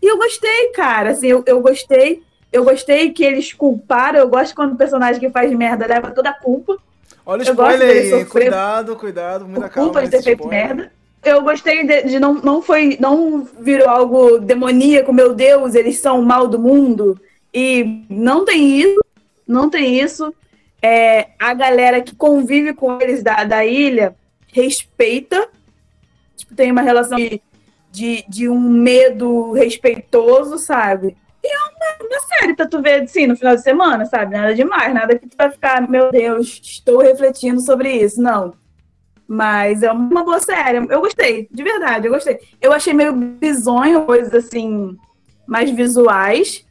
[0.01, 1.11] E eu gostei, cara.
[1.11, 2.21] Assim, eu, eu gostei.
[2.51, 4.19] Eu gostei que eles culparam.
[4.19, 6.77] Eu gosto quando o personagem que faz merda leva toda a culpa.
[7.25, 9.91] Olha o spoiler aí, cuidado, cuidado, muita calma.
[9.91, 10.67] culpa de ter feito spoiler.
[10.67, 10.91] merda.
[11.23, 12.97] Eu gostei de, de não, não foi.
[12.99, 17.19] Não virou algo demoníaco, meu Deus, eles são o mal do mundo.
[17.53, 19.01] E não tem isso.
[19.47, 20.33] Não tem isso.
[20.83, 24.15] É, a galera que convive com eles da, da ilha
[24.51, 25.47] respeita.
[26.35, 27.41] Tipo, tem uma relação de,
[27.91, 31.15] de, de um medo respeitoso, sabe?
[31.43, 34.35] E é uma, uma série pra tu ver assim no final de semana, sabe?
[34.35, 38.21] Nada demais, nada que tu vai ficar, meu Deus, estou refletindo sobre isso.
[38.21, 38.53] Não.
[39.27, 40.77] Mas é uma boa série.
[40.77, 42.39] Eu gostei, de verdade, eu gostei.
[42.61, 44.97] Eu achei meio bizonho, coisas assim,
[45.47, 46.65] mais visuais.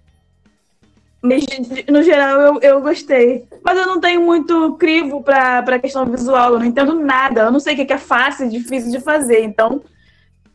[1.23, 3.47] No geral, eu, eu gostei.
[3.63, 6.55] Mas eu não tenho muito crivo pra, pra questão visual.
[6.55, 7.43] Eu não entendo nada.
[7.43, 9.43] Eu não sei o que que é fácil e difícil de fazer.
[9.45, 9.83] Então,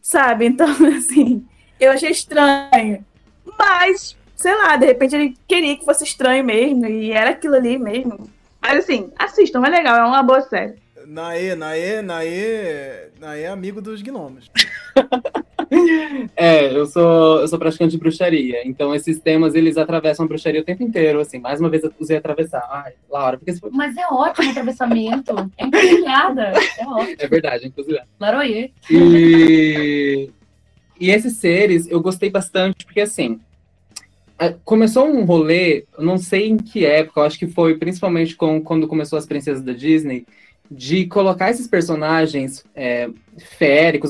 [0.02, 0.46] sabe?
[0.46, 1.46] Então, assim,
[1.80, 3.06] eu achei estranho.
[3.58, 6.86] Mas, sei lá, de repente ele queria que fosse estranho mesmo.
[6.86, 8.30] E era aquilo ali mesmo.
[8.62, 9.96] Mas, assim, assistam, é legal.
[9.96, 10.76] É uma boa série.
[11.06, 14.52] Naê, Naê, Naê, Naê é amigo dos gnomos.
[16.36, 20.62] É, eu sou, eu sou praticante de bruxaria, então esses temas eles atravessam a bruxaria
[20.62, 21.40] o tempo inteiro, assim.
[21.40, 22.68] Mais uma vez eu usei atravessar.
[22.70, 23.70] Ai, Laura, porque foi...
[23.72, 25.52] Mas é ótimo o atravessamento.
[25.58, 26.54] É encruzilhada.
[26.78, 27.16] É ótimo.
[27.20, 28.00] é verdade, inclusive.
[28.20, 28.72] Laroyer.
[28.90, 30.30] E,
[31.00, 33.40] e esses seres eu gostei bastante, porque assim,
[34.64, 38.88] começou um rolê, não sei em que época, eu acho que foi principalmente com, quando
[38.88, 40.26] começou as princesas da Disney,
[40.70, 43.10] de colocar esses personagens é,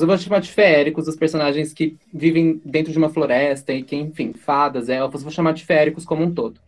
[0.00, 3.94] eu vou chamar de féricos, os personagens que vivem dentro de uma floresta e que,
[3.96, 6.60] enfim, fadas, elfos, vou chamar de féricos como um todo.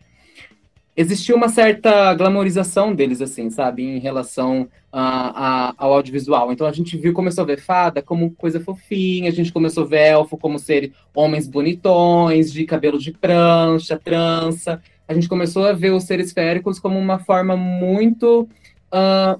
[0.95, 6.51] Existia uma certa glamorização deles, assim, sabe, em relação a- a- ao audiovisual.
[6.51, 9.87] Então a gente viu, começou a ver fada como coisa fofinha, a gente começou a
[9.87, 14.81] ver elfo como ser homens bonitões, de cabelo de prancha, trança.
[15.07, 18.47] A gente começou a ver os seres féricos como uma forma muito
[18.91, 19.39] ah,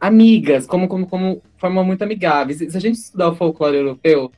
[0.00, 2.58] amigas, como, como, como forma muito amigáveis.
[2.58, 4.30] Se a gente estudar o folclore europeu,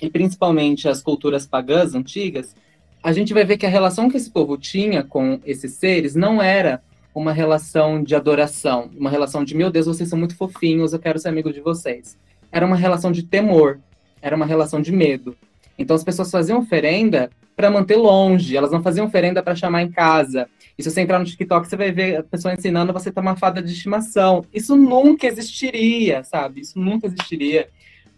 [0.00, 2.54] e principalmente as culturas pagãs antigas,
[3.02, 6.42] a gente vai ver que a relação que esse povo tinha com esses seres não
[6.42, 6.82] era
[7.14, 11.18] uma relação de adoração, uma relação de, meu Deus, vocês são muito fofinhos, eu quero
[11.18, 12.18] ser amigo de vocês.
[12.50, 13.80] Era uma relação de temor,
[14.20, 15.36] era uma relação de medo.
[15.78, 19.90] Então as pessoas faziam oferenda para manter longe, elas não faziam oferenda para chamar em
[19.90, 20.48] casa.
[20.78, 23.62] E se você entrar no TikTok, você vai ver a pessoa ensinando você uma fada
[23.62, 24.44] de estimação.
[24.52, 26.60] Isso nunca existiria, sabe?
[26.60, 27.68] Isso nunca existiria.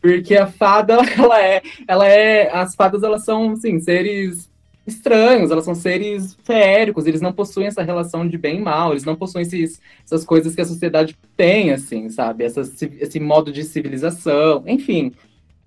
[0.00, 4.50] Porque a fada, ela é, ela é, as fadas, elas são, assim, seres
[4.86, 9.04] estranhos, elas são seres feéricos, eles não possuem essa relação de bem e mal, eles
[9.04, 12.44] não possuem esses, essas coisas que a sociedade tem, assim, sabe?
[12.44, 15.12] Essa, esse modo de civilização, enfim.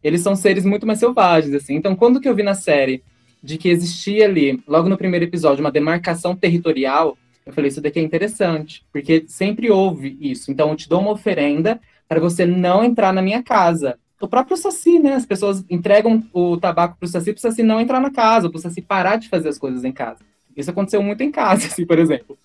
[0.03, 1.75] Eles são seres muito mais selvagens, assim.
[1.75, 3.03] Então, quando que eu vi na série
[3.41, 7.99] de que existia ali, logo no primeiro episódio, uma demarcação territorial, eu falei, isso daqui
[7.99, 10.51] é interessante, porque sempre houve isso.
[10.51, 13.97] Então, eu te dou uma oferenda para você não entrar na minha casa.
[14.19, 15.13] O próprio Saci, né?
[15.13, 18.81] As pessoas entregam o tabaco pro Saci pro Saci não entrar na casa, pro Saci
[18.81, 20.19] parar de fazer as coisas em casa.
[20.55, 22.37] Isso aconteceu muito em casa, assim, por exemplo.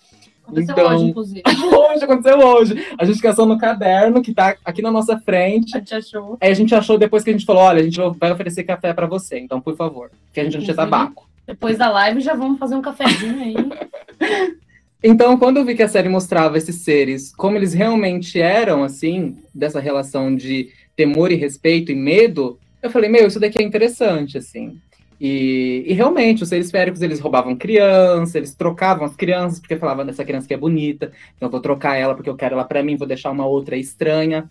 [0.53, 1.43] Aconteceu Então- hoje, inclusive.
[1.93, 2.87] Hoje, aconteceu hoje.
[2.99, 5.77] A gente caçou no caderno, que tá aqui na nossa frente.
[5.77, 6.37] A gente achou.
[6.41, 8.93] Aí a gente achou depois que a gente falou, olha, a gente vai oferecer café
[8.93, 10.11] para você, então, por favor.
[10.33, 11.29] Que a gente não tinha tabaco.
[11.47, 13.55] Depois da live já vamos fazer um cafezinho aí.
[15.05, 19.37] Então, quando eu vi que a série mostrava esses seres, como eles realmente eram, assim,
[19.53, 24.39] dessa relação de temor e respeito e medo, eu falei, meu, isso daqui é interessante,
[24.39, 24.79] assim.
[25.25, 30.05] E, e, realmente, os seres féricos, eles roubavam crianças, eles trocavam as crianças, porque falavam
[30.05, 32.97] dessa criança que é bonita, então vou trocar ela porque eu quero ela para mim,
[32.97, 34.51] vou deixar uma outra estranha.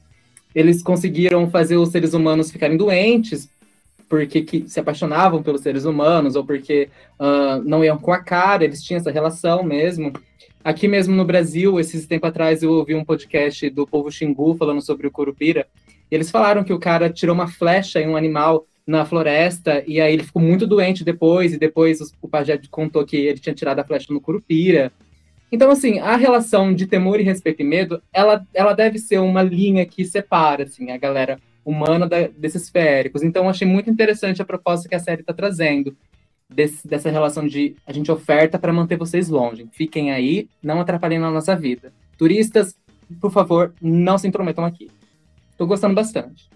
[0.56, 3.50] Eles conseguiram fazer os seres humanos ficarem doentes,
[4.08, 6.88] porque que, se apaixonavam pelos seres humanos, ou porque
[7.20, 10.14] uh, não iam com a cara, eles tinham essa relação mesmo.
[10.64, 14.82] Aqui mesmo no Brasil, esses tempos atrás, eu ouvi um podcast do povo Xingu falando
[14.82, 15.68] sobre o Curupira,
[16.10, 20.02] e eles falaram que o cara tirou uma flecha em um animal na floresta, e
[20.02, 23.80] aí ele ficou muito doente depois, e depois o pajé contou que ele tinha tirado
[23.80, 24.92] a flecha no Curupira.
[25.50, 29.42] Então, assim, a relação de temor e respeito e medo, ela, ela deve ser uma
[29.42, 33.24] linha que separa, assim, a galera humana da, desses féricos.
[33.24, 35.96] Então, achei muito interessante a proposta que a série está trazendo,
[36.50, 39.68] desse, dessa relação de a gente oferta para manter vocês longe.
[39.72, 41.94] Fiquem aí, não atrapalhem na nossa vida.
[42.18, 42.76] Turistas,
[43.22, 44.90] por favor, não se intrometam aqui.
[45.58, 46.50] Tô gostando bastante.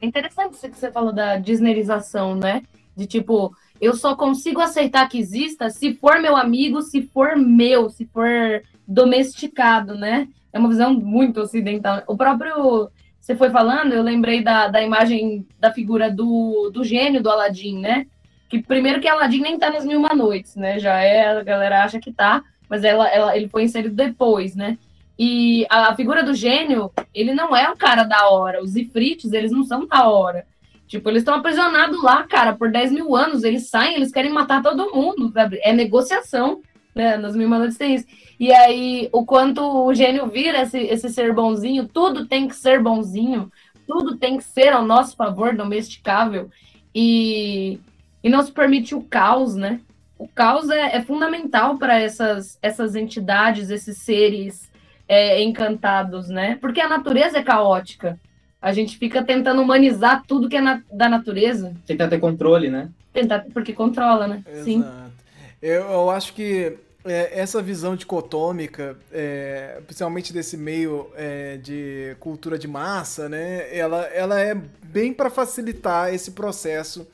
[0.00, 2.62] É interessante isso que você falou da disneyrização, né?
[2.96, 7.88] De tipo, eu só consigo aceitar que exista se for meu amigo, se for meu,
[7.90, 10.28] se for domesticado, né?
[10.52, 12.02] É uma visão muito ocidental.
[12.06, 12.90] O próprio.
[13.20, 17.78] Você foi falando, eu lembrei da, da imagem da figura do, do gênio do Aladim,
[17.78, 18.06] né?
[18.48, 20.78] Que primeiro que Aladim nem tá nas Mil Uma Noites, né?
[20.78, 24.78] Já é, a galera acha que tá, mas ela, ela, ele foi inserido depois, né?
[25.18, 28.62] E a figura do gênio, ele não é o cara da hora.
[28.62, 30.46] Os ifrites, eles não são da hora.
[30.86, 33.42] Tipo, eles estão aprisionados lá, cara, por 10 mil anos.
[33.42, 35.32] Eles saem, eles querem matar todo mundo?
[35.62, 36.62] É negociação,
[36.94, 37.16] né?
[37.16, 38.06] Nas mil maneiras tem isso.
[38.38, 42.80] E aí, o quanto o gênio vira esse, esse ser bonzinho, tudo tem que ser
[42.80, 43.50] bonzinho,
[43.88, 46.48] tudo tem que ser ao nosso favor, domesticável.
[46.94, 47.80] E,
[48.22, 49.80] e não se permite o caos, né?
[50.16, 54.67] O caos é, é fundamental para essas, essas entidades, esses seres
[55.08, 56.58] é, encantados, né?
[56.60, 58.18] Porque a natureza é caótica.
[58.60, 61.74] A gente fica tentando humanizar tudo que é na, da natureza.
[61.86, 62.90] Tentar ter controle, né?
[63.12, 64.42] Tentar, porque controla, né?
[64.46, 64.64] Exato.
[64.64, 64.84] Sim.
[65.62, 72.58] Eu, eu acho que é, essa visão dicotômica, é, principalmente desse meio é, de cultura
[72.58, 73.74] de massa, né?
[73.74, 77.06] Ela, ela é bem para facilitar esse processo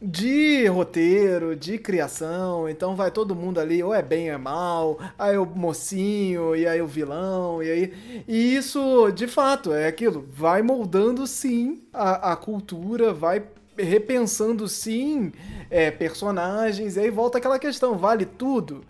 [0.00, 4.98] de roteiro, de criação, então vai todo mundo ali, ou é bem ou é mal,
[5.18, 8.24] aí o mocinho, e aí o vilão, e aí.
[8.28, 13.42] E isso, de fato, é aquilo, vai moldando sim a, a cultura, vai
[13.76, 15.32] repensando sim
[15.70, 18.84] é, personagens, e aí volta aquela questão, vale tudo?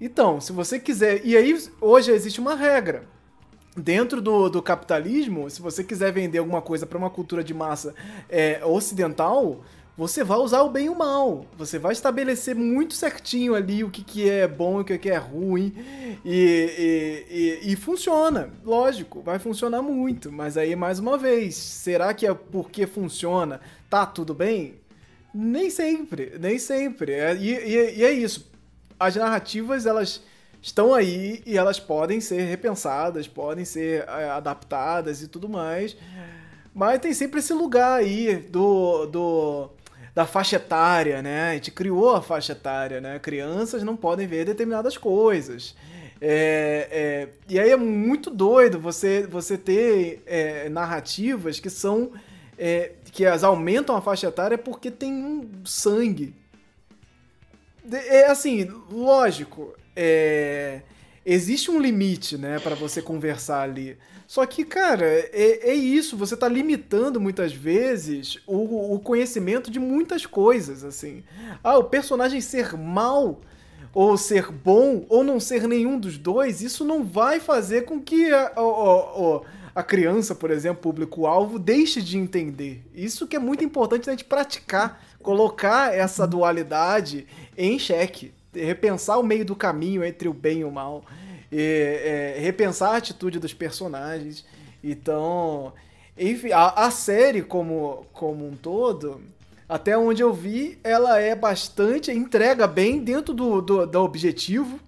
[0.00, 1.24] Então, se você quiser.
[1.24, 3.04] E aí, hoje existe uma regra.
[3.74, 7.94] Dentro do, do capitalismo, se você quiser vender alguma coisa para uma cultura de massa
[8.26, 9.60] é, ocidental,
[9.96, 11.46] você vai usar o bem e o mal.
[11.56, 15.10] Você vai estabelecer muito certinho ali o que, que é bom e o que, que
[15.10, 15.72] é ruim.
[16.22, 20.30] E, e, e, e, funciona, lógico, vai funcionar muito.
[20.30, 24.74] Mas aí, mais uma vez, será que é porque funciona, tá tudo bem?
[25.32, 27.12] Nem sempre, nem sempre.
[27.12, 28.50] É, e, e é isso.
[29.00, 30.22] As narrativas, elas
[30.60, 35.96] estão aí e elas podem ser repensadas, podem ser é, adaptadas e tudo mais.
[36.74, 39.70] Mas tem sempre esse lugar aí do, do
[40.16, 41.50] da faixa etária, né?
[41.50, 43.18] A gente criou a faixa etária, né?
[43.18, 45.76] Crianças não podem ver determinadas coisas.
[46.18, 52.12] É, é, e aí é muito doido você, você ter é, narrativas que são.
[52.58, 56.34] É, que as aumentam a faixa etária porque tem um sangue.
[57.92, 60.80] É assim, lógico, é,
[61.26, 63.98] existe um limite, né, para você conversar ali.
[64.26, 69.78] Só que, cara, é, é isso, você tá limitando muitas vezes o, o conhecimento de
[69.78, 71.22] muitas coisas, assim.
[71.62, 73.40] Ah, o personagem ser mal
[73.94, 78.30] ou ser bom, ou não ser nenhum dos dois, isso não vai fazer com que
[78.30, 79.40] a, a,
[79.74, 82.82] a criança, por exemplo, público-alvo, deixe de entender.
[82.94, 89.22] Isso que é muito importante a gente praticar, colocar essa dualidade em xeque, repensar o
[89.22, 91.04] meio do caminho entre o bem e o mal
[91.50, 94.44] e, é, repensar a atitude dos personagens.
[94.82, 95.72] Então,
[96.18, 99.20] enfim, a, a, série como, como um todo,
[99.68, 104.80] até onde eu vi, ela é bastante, entrega bem dentro do, do, do objetivo.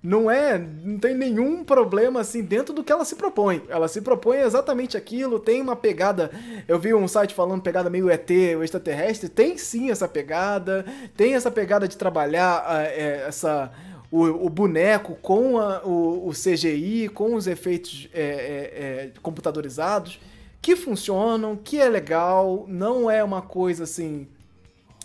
[0.00, 3.62] Não é, não tem nenhum problema assim dentro do que ela se propõe.
[3.68, 6.30] Ela se propõe exatamente aquilo, tem uma pegada.
[6.68, 10.86] Eu vi um site falando pegada meio ET, o extraterrestre, tem sim essa pegada,
[11.16, 13.72] tem essa pegada de trabalhar é, essa
[14.10, 20.18] o, o boneco com a, o, o, CGI, com os efeitos é, é, é, computadorizados,
[20.60, 24.26] que funcionam, que é legal, não é uma coisa assim.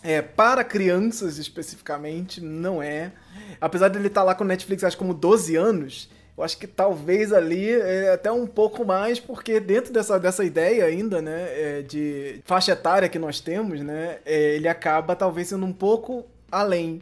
[0.02, 3.12] É, para crianças especificamente, não é.
[3.60, 6.66] Apesar dele estar tá lá com o Netflix, acho como 12 anos, Eu acho que
[6.66, 11.82] talvez ali é até um pouco mais, porque dentro dessa, dessa ideia ainda, né, é,
[11.82, 17.00] de faixa etária que nós temos, né, é, ele acaba talvez sendo um pouco além.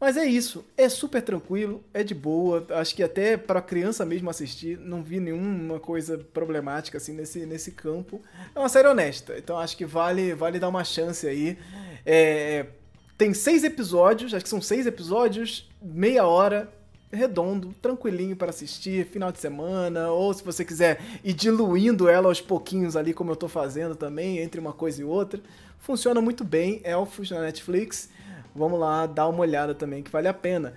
[0.00, 2.64] Mas é isso, é super tranquilo, é de boa.
[2.70, 7.72] Acho que até para criança mesmo assistir, não vi nenhuma coisa problemática assim nesse, nesse
[7.72, 8.22] campo.
[8.54, 11.58] É uma série honesta, então acho que vale vale dar uma chance aí.
[12.06, 12.66] É,
[13.16, 16.72] tem seis episódios, acho que são seis episódios, meia hora,
[17.10, 22.40] redondo, tranquilinho para assistir, final de semana, ou se você quiser ir diluindo ela aos
[22.40, 25.40] pouquinhos ali, como eu tô fazendo também, entre uma coisa e outra.
[25.80, 28.08] Funciona muito bem, Elfos na Netflix.
[28.58, 30.74] Vamos lá dar uma olhada também, que vale a pena.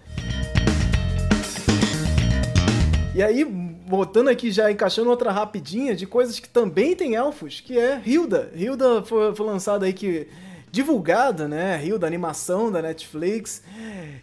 [3.16, 3.44] E aí,
[3.88, 8.52] voltando aqui já encaixando outra rapidinha de coisas que também tem elfos, que é Hilda.
[8.56, 10.28] Hilda foi, foi lançada aí que
[10.72, 11.76] divulgada, né?
[11.76, 13.62] Rio da animação da Netflix,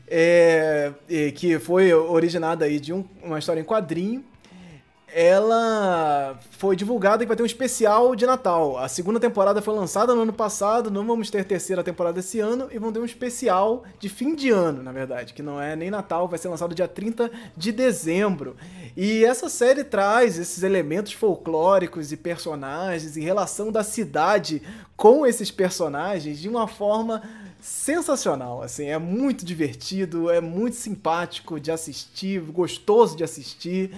[0.06, 0.92] é,
[1.34, 4.24] que foi originada aí de um, uma história em quadrinho
[5.12, 8.76] ela foi divulgada que vai ter um especial de Natal.
[8.78, 12.68] A segunda temporada foi lançada no ano passado, não vamos ter terceira temporada esse ano
[12.70, 15.90] e vão ter um especial de fim de ano, na verdade, que não é nem
[15.90, 18.56] Natal, vai ser lançado dia 30 de dezembro.
[18.96, 24.62] E essa série traz esses elementos folclóricos e personagens e relação da cidade
[24.96, 27.22] com esses personagens de uma forma
[27.60, 33.90] sensacional, assim, é muito divertido, é muito simpático de assistir, gostoso de assistir.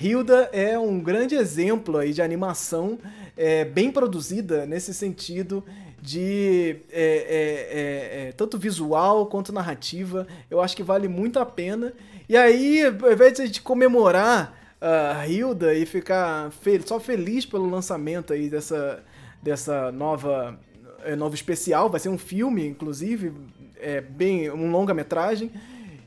[0.00, 2.98] Hilda é um grande exemplo aí de animação
[3.36, 5.64] é, bem produzida nesse sentido
[6.00, 10.26] de é, é, é, é tanto visual quanto narrativa.
[10.50, 11.92] Eu acho que vale muito a pena.
[12.28, 17.46] E aí, ao invés de a gente comemorar a Hilda e ficar fe só feliz
[17.46, 19.00] pelo lançamento aí dessa,
[19.40, 20.58] dessa nova
[21.04, 23.32] é, novo especial, vai ser um filme, inclusive,
[23.80, 25.50] é bem um longa-metragem.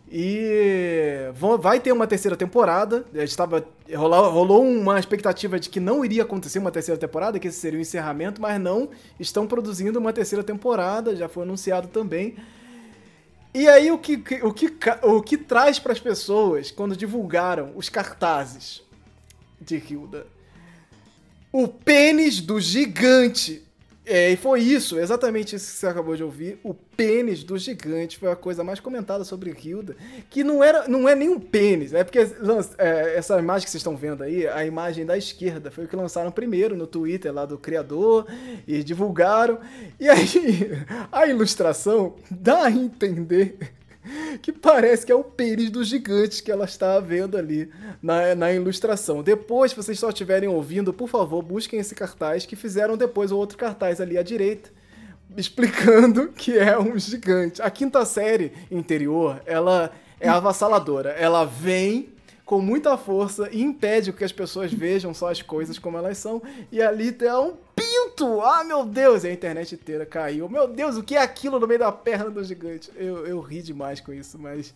[0.09, 3.03] E vai ter uma terceira temporada.
[3.13, 7.59] Estava rolou, rolou uma expectativa de que não iria acontecer uma terceira temporada, que esse
[7.59, 8.89] seria o encerramento, mas não
[9.19, 12.35] estão produzindo uma terceira temporada, já foi anunciado também.
[13.53, 17.89] E aí o que, o que, o que traz para as pessoas quando divulgaram os
[17.89, 18.83] cartazes
[19.59, 20.27] de Hilda?
[21.51, 23.64] O pênis do gigante
[24.05, 26.59] é, e foi isso, exatamente isso que você acabou de ouvir.
[26.63, 29.95] O pênis do gigante foi a coisa mais comentada sobre Hilda.
[30.29, 32.19] Que não, era, não é nem um pênis, é porque
[32.77, 35.95] é, essa imagem que vocês estão vendo aí, a imagem da esquerda, foi o que
[35.95, 38.27] lançaram primeiro no Twitter lá do criador
[38.67, 39.59] e divulgaram.
[39.99, 40.71] E aí,
[41.11, 43.57] a ilustração dá a entender
[44.41, 47.69] que parece que é o pênis do gigante que ela está vendo ali
[48.01, 49.23] na, na ilustração.
[49.23, 53.37] Depois, se vocês só estiverem ouvindo, por favor, busquem esse cartaz que fizeram depois o
[53.37, 54.69] outro cartaz ali à direita,
[55.35, 57.61] explicando que é um gigante.
[57.61, 61.09] A quinta série interior, ela é avassaladora.
[61.11, 62.09] Ela vem
[62.45, 66.41] com muita força e impede que as pessoas vejam só as coisas como elas são.
[66.71, 67.53] E ali tem um
[67.95, 68.41] pinto!
[68.41, 69.23] Ah, meu Deus!
[69.23, 70.49] E a internet inteira caiu.
[70.49, 72.91] Meu Deus, o que é aquilo no meio da perna do gigante?
[72.95, 74.73] Eu, eu ri demais com isso, mas.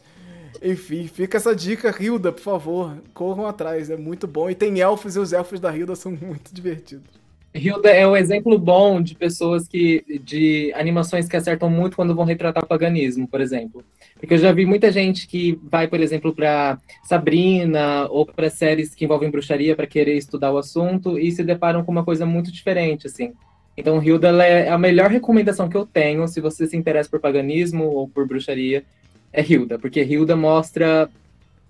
[0.62, 4.50] Enfim, fica essa dica, Hilda, por favor, corram atrás, é muito bom.
[4.50, 7.20] E tem elfos e os elfos da Hilda são muito divertidos.
[7.54, 10.04] Hilda é um exemplo bom de pessoas que.
[10.24, 13.84] de animações que acertam muito quando vão retratar o paganismo, por exemplo.
[14.20, 18.94] Porque eu já vi muita gente que vai, por exemplo, para Sabrina ou para séries
[18.94, 22.52] que envolvem bruxaria para querer estudar o assunto e se deparam com uma coisa muito
[22.52, 23.32] diferente, assim.
[23.78, 27.86] Então, Hilda é a melhor recomendação que eu tenho se você se interessa por paganismo
[27.86, 28.84] ou por bruxaria,
[29.32, 31.10] é Hilda, porque Hilda mostra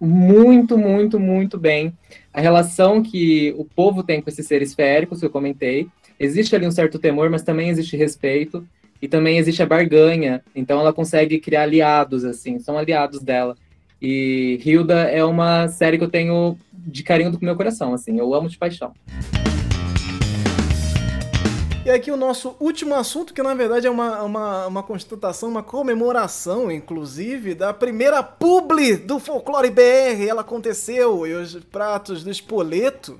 [0.02, 1.94] muito, muito, muito bem
[2.34, 5.88] a relação que o povo tem com esses seres féricos que eu comentei.
[6.20, 8.66] Existe ali um certo temor, mas também existe respeito
[9.02, 10.44] e também existe a barganha.
[10.56, 13.56] Então ela consegue criar aliados assim, são aliados dela.
[14.02, 18.34] E Hilda é uma série que eu tenho de carinho do meu coração, assim, eu
[18.34, 18.94] amo de paixão.
[21.90, 25.64] E aqui o nosso último assunto, que na verdade é uma, uma, uma constatação, uma
[25.64, 30.28] comemoração, inclusive, da primeira publi do Folclore BR.
[30.28, 33.20] Ela aconteceu e os pratos do Espoleto,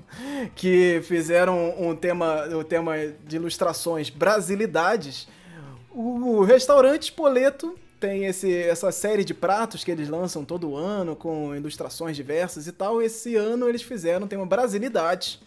[0.54, 2.94] que fizeram um tema, o um tema
[3.26, 5.26] de ilustrações Brasilidades.
[5.92, 11.54] O restaurante Espoleto tem esse, essa série de pratos que eles lançam todo ano, com
[11.54, 13.02] ilustrações diversas e tal.
[13.02, 15.40] Esse ano eles fizeram, tem uma Brasilidade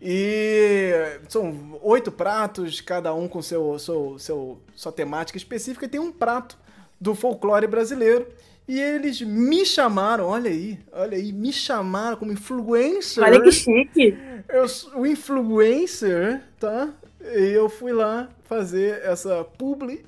[0.00, 0.92] e
[1.28, 6.12] são oito pratos, cada um com seu, seu, seu, sua temática específica, e tem um
[6.12, 6.56] prato
[7.00, 8.26] do folclore brasileiro.
[8.66, 13.24] E eles me chamaram, olha aí, olha aí, me chamaram como influencer.
[13.24, 14.16] Olha que chique.
[14.48, 16.92] Eu, o influencer, tá?
[17.20, 20.04] E eu fui lá fazer essa publi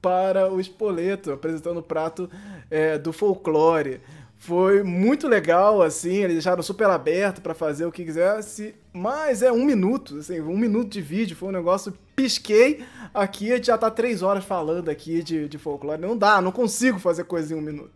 [0.00, 2.30] para o Espoleto, apresentando o prato
[2.70, 4.00] é, do folclore.
[4.40, 9.50] Foi muito legal, assim, eles deixaram super aberto para fazer o que quisesse, mas é
[9.50, 14.22] um minuto, assim, um minuto de vídeo, foi um negócio, pisquei aqui, já tá três
[14.22, 17.90] horas falando aqui de, de folclore, não dá, não consigo fazer coisa em um minuto,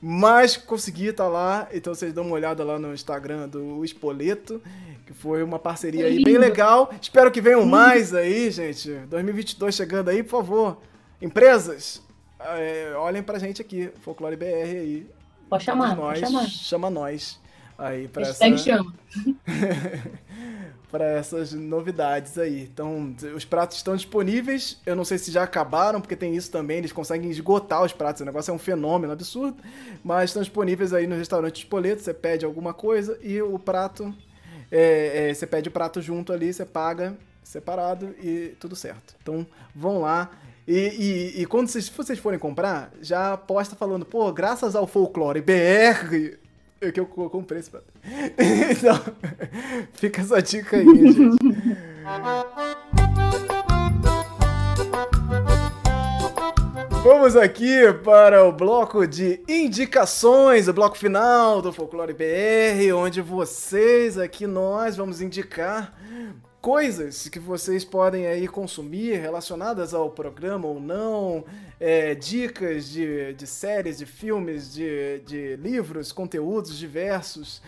[0.00, 4.60] mas consegui, tá lá, então vocês dão uma olhada lá no Instagram do Espoleto,
[5.06, 10.10] que foi uma parceria aí bem legal, espero que venham mais aí, gente, 2022 chegando
[10.10, 10.82] aí, por favor,
[11.20, 12.02] empresas,
[12.38, 15.06] é, olhem pra gente aqui, Folclore BR aí,
[15.48, 16.46] Pode chamar, nós, pode chamar.
[16.46, 17.40] Chama nós
[17.76, 18.44] aí para essa...
[18.44, 18.94] Hashtag chama.
[20.90, 22.62] para essas novidades aí.
[22.62, 24.80] Então, os pratos estão disponíveis.
[24.86, 26.78] Eu não sei se já acabaram, porque tem isso também.
[26.78, 28.22] Eles conseguem esgotar os pratos.
[28.22, 29.58] O negócio é um fenômeno absurdo.
[30.02, 32.02] Mas estão disponíveis aí no restaurante Espoleto.
[32.02, 34.14] Você pede alguma coisa e o prato.
[34.70, 39.14] é, é, você pede o prato junto ali, você paga separado e tudo certo.
[39.22, 40.30] Então, vão lá.
[40.70, 45.40] E, e, e quando vocês, vocês forem comprar, já posta falando, pô, graças ao folclore
[45.40, 46.36] BR,
[46.78, 47.86] é que eu, eu comprei esse prato.
[48.70, 49.00] Então,
[49.94, 51.38] fica essa dica aí, gente.
[57.02, 64.18] Vamos aqui para o bloco de indicações, o bloco final do Folclore BR, onde vocês
[64.18, 65.94] aqui, nós, vamos indicar
[66.68, 71.42] coisas que vocês podem aí consumir relacionadas ao programa ou não,
[71.80, 77.62] é, dicas de, de séries, de filmes, de, de livros, conteúdos diversos,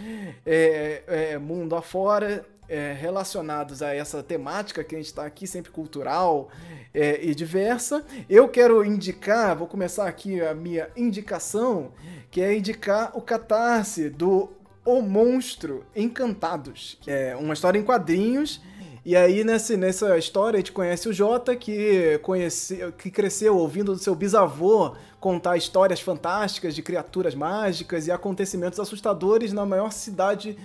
[0.45, 5.73] é, é, mundo afora, é, relacionados a essa temática que a gente está aqui, sempre
[5.73, 6.51] cultural
[6.93, 8.05] é, e diversa.
[8.29, 11.93] Eu quero indicar, vou começar aqui a minha indicação,
[12.31, 14.51] que é indicar o Catarse do
[14.85, 18.61] O Monstro Encantados, é uma história em quadrinhos
[19.05, 23.93] e aí, nesse, nessa história, a gente conhece o Jota, que, conhece, que cresceu ouvindo
[23.93, 30.59] do seu bisavô contar histórias fantásticas de criaturas mágicas e acontecimentos assustadores na maior cidade,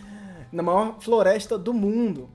[0.51, 2.29] na maior floresta do mundo.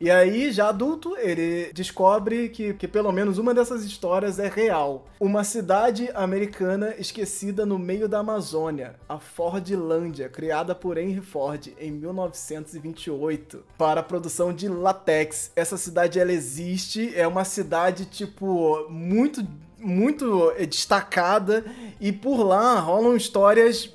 [0.00, 5.06] E aí, já adulto, ele descobre que, que pelo menos uma dessas histórias é real.
[5.18, 11.90] Uma cidade americana esquecida no meio da Amazônia, a Fordlândia, criada por Henry Ford em
[11.90, 15.50] 1928 para a produção de latex.
[15.56, 19.44] Essa cidade ela existe, é uma cidade tipo muito
[19.80, 21.64] muito destacada
[22.00, 23.94] e por lá rolam histórias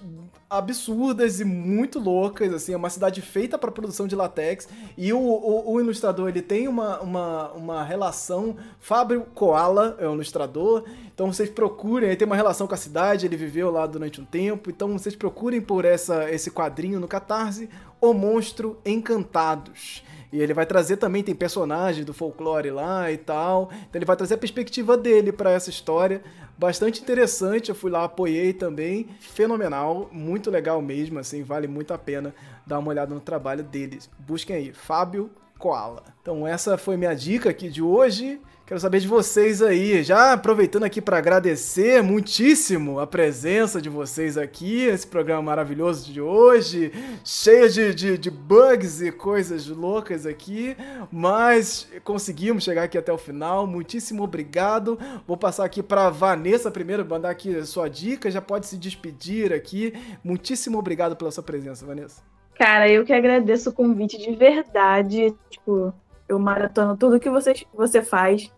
[0.58, 5.20] absurdas e muito loucas, assim, é uma cidade feita para produção de latex e o,
[5.20, 10.84] o, o, ilustrador ele tem uma, uma, uma relação, Fábio Koala é o ilustrador,
[11.14, 14.26] então vocês procurem, ele tem uma relação com a cidade, ele viveu lá durante um
[14.26, 20.04] tempo, então vocês procurem por essa, esse quadrinho no Catarse, O Monstro Encantados.
[20.34, 23.70] E ele vai trazer também, tem personagens do folclore lá e tal.
[23.72, 26.24] Então ele vai trazer a perspectiva dele para essa história.
[26.58, 29.08] Bastante interessante, eu fui lá, apoiei também.
[29.20, 32.34] Fenomenal, muito legal mesmo, assim, vale muito a pena
[32.66, 34.00] dar uma olhada no trabalho dele.
[34.18, 35.30] Busquem aí, Fábio
[35.64, 36.04] Koala.
[36.22, 38.38] Então essa foi minha dica aqui de hoje.
[38.66, 40.04] Quero saber de vocês aí.
[40.04, 46.20] Já aproveitando aqui para agradecer muitíssimo a presença de vocês aqui, esse programa maravilhoso de
[46.20, 46.92] hoje,
[47.24, 50.76] cheio de, de, de, bugs e coisas loucas aqui,
[51.10, 53.66] mas conseguimos chegar aqui até o final.
[53.66, 55.00] Muitíssimo obrigado.
[55.26, 59.54] Vou passar aqui para Vanessa primeiro, mandar aqui a sua dica, já pode se despedir
[59.54, 59.94] aqui.
[60.22, 62.33] Muitíssimo obrigado pela sua presença, Vanessa.
[62.56, 65.36] Cara, eu que agradeço o convite de verdade.
[65.50, 65.94] Tipo,
[66.28, 68.52] eu maratono tudo que você, você faz.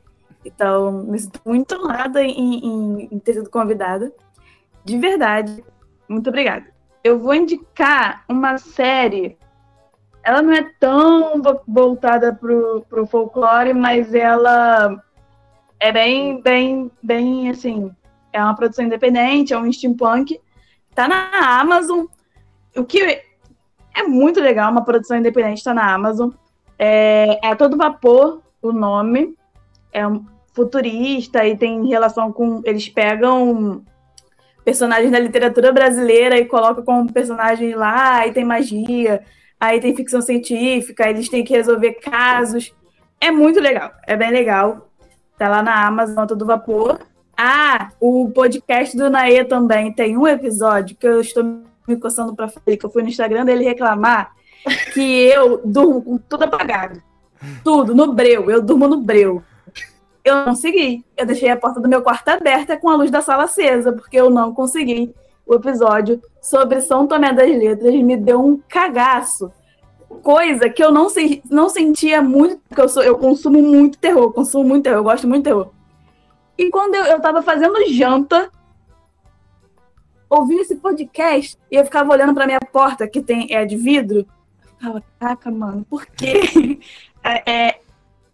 [0.44, 4.12] Então, me sinto muito honrada em, em, em ter sido convidada.
[4.84, 5.64] De verdade.
[6.08, 6.66] Muito obrigada.
[7.04, 9.38] Eu vou indicar uma série.
[10.24, 15.04] Ela não é tão voltada pro, pro folclore, mas ela
[15.80, 17.92] é bem, bem, bem, assim,
[18.34, 20.40] é uma produção independente, é um steampunk.
[20.94, 22.06] Tá na Amazon.
[22.76, 23.25] O que
[23.96, 26.30] é muito legal, uma produção independente, tá na Amazon.
[26.78, 29.36] É, é todo vapor o nome.
[29.94, 30.02] É
[30.54, 32.62] futurista e tem relação com.
[32.66, 33.84] Eles pegam
[34.66, 39.24] personagens da literatura brasileira e colocam como personagem lá, aí tem magia,
[39.60, 42.74] aí tem ficção científica, eles têm que resolver casos.
[43.22, 44.90] É muito legal, é bem legal.
[45.38, 47.00] Tá lá na Amazon, todo vapor.
[47.38, 52.48] Ah, o podcast do Naê também tem um episódio que eu estou me coçando para
[52.48, 54.34] falar, que eu fui no Instagram dele reclamar
[54.94, 57.02] que eu durmo com tudo apagado.
[57.64, 58.50] Tudo, no breu.
[58.50, 59.44] Eu durmo no breu.
[60.24, 61.06] Eu não consegui.
[61.16, 64.18] Eu deixei a porta do meu quarto aberta com a luz da sala acesa, porque
[64.18, 65.14] eu não consegui.
[65.46, 69.52] O episódio sobre São Tomé das Letras me deu um cagaço.
[70.24, 74.32] Coisa que eu não, se, não sentia muito, porque eu, sou, eu consumo muito terror,
[74.32, 75.70] consumo muito terror, eu gosto muito de terror.
[76.58, 78.50] E quando eu, eu tava fazendo janta,
[80.30, 84.26] ouvindo esse podcast e eu ficava olhando pra minha porta, que tem, é de vidro.
[84.62, 86.80] Eu ficava, caraca, mano, por quê?
[87.24, 87.80] é, é,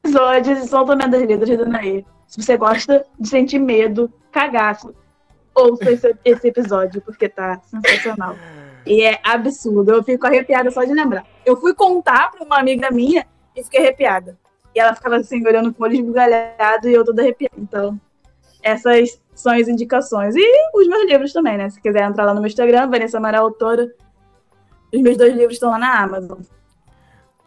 [0.03, 2.05] episódios São Tomé das Letras de Danaê.
[2.27, 4.95] Se você gosta de sentir medo, cagaço,
[5.53, 8.35] ouça esse, esse episódio, porque tá sensacional.
[8.85, 9.91] E é absurdo.
[9.91, 11.25] Eu fico arrepiada só de lembrar.
[11.45, 14.37] Eu fui contar pra uma amiga minha e fiquei arrepiada.
[14.73, 17.55] E ela ficava assim, olhando com o olho esbugalhado e eu toda arrepiada.
[17.57, 17.99] Então,
[18.63, 20.35] essas são as indicações.
[20.35, 21.69] E os meus livros também, né?
[21.69, 23.93] Se quiser entrar lá no meu Instagram, Vanessa Amaral Autora.
[24.93, 26.39] Os meus dois livros estão lá na Amazon.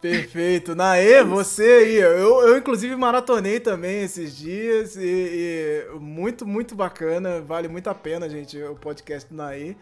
[0.01, 0.75] Perfeito.
[0.75, 1.95] Naê, você aí.
[1.95, 7.41] Eu, eu, inclusive, maratonei também esses dias e, e, muito, muito bacana.
[7.41, 9.75] Vale muito a pena, gente, o podcast do Naê.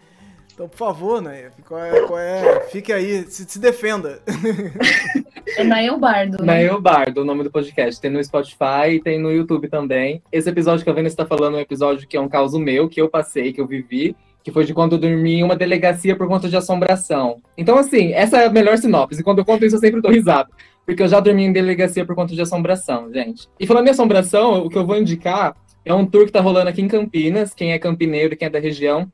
[0.54, 4.22] Então, por favor, Naê, qual é, qual é, fique aí, se, se defenda.
[5.58, 6.40] É Nael Bardo.
[6.40, 6.46] Né?
[6.46, 8.00] Nael Bardo, o nome do podcast.
[8.00, 10.24] Tem no Spotify e tem no YouTube também.
[10.32, 12.88] Esse episódio que a Vanessa está falando é um episódio que é um caso meu,
[12.88, 16.16] que eu passei, que eu vivi que foi de quando eu dormi em uma delegacia
[16.18, 17.42] por conta de assombração.
[17.58, 19.22] Então, assim, essa é a melhor sinopse.
[19.22, 20.50] E quando eu conto isso, eu sempre dou risada.
[20.86, 23.48] Porque eu já dormi em delegacia por conta de assombração, gente.
[23.58, 26.70] E falando em assombração, o que eu vou indicar é um tour que tá rolando
[26.70, 27.54] aqui em Campinas.
[27.54, 29.10] Quem é campineiro, quem é da região,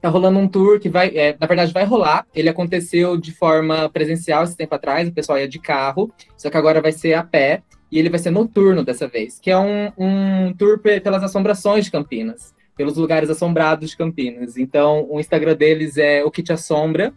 [0.00, 2.26] tá rolando um tour que vai, é, na verdade, vai rolar.
[2.34, 6.56] Ele aconteceu de forma presencial esse tempo atrás, o pessoal ia de carro, só que
[6.56, 7.62] agora vai ser a pé.
[7.90, 11.90] E ele vai ser noturno dessa vez, que é um, um tour pelas assombrações de
[11.90, 14.56] Campinas pelos lugares assombrados de Campinas.
[14.56, 17.12] Então, o Instagram deles é o que te assombra.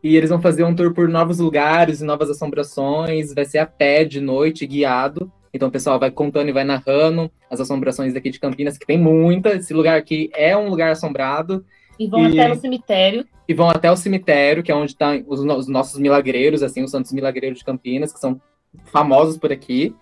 [0.00, 3.34] E eles vão fazer um tour por novos lugares e novas assombrações.
[3.34, 5.30] Vai ser a pé de noite, guiado.
[5.52, 8.98] Então o pessoal vai contando e vai narrando as assombrações daqui de Campinas, que tem
[8.98, 9.50] muita.
[9.54, 11.64] Esse lugar aqui é um lugar assombrado.
[12.02, 12.40] E vão e...
[12.40, 13.26] até o cemitério.
[13.48, 16.82] E vão até o cemitério, que é onde estão tá os, os, nossos milagreiros, assim,
[16.82, 18.40] os santos milagreiros de Campinas, que são
[18.86, 19.94] famosos por aqui.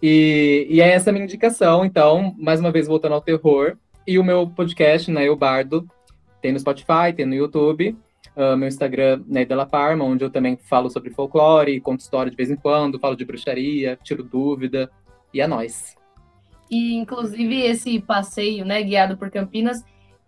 [0.00, 1.84] E, e é essa a minha indicação.
[1.84, 3.76] Então, mais uma vez, voltando ao terror,
[4.06, 5.86] e o meu podcast, né, o Bardo,
[6.40, 7.96] tem no Spotify, tem no YouTube.
[8.36, 12.36] Uh, meu Instagram, né, Della Parma, onde eu também falo sobre folclore, conto história de
[12.36, 14.90] vez em quando, falo de bruxaria, tiro dúvida,
[15.34, 15.96] e é nóis.
[16.70, 19.84] E, inclusive, esse passeio, né, guiado por Campinas,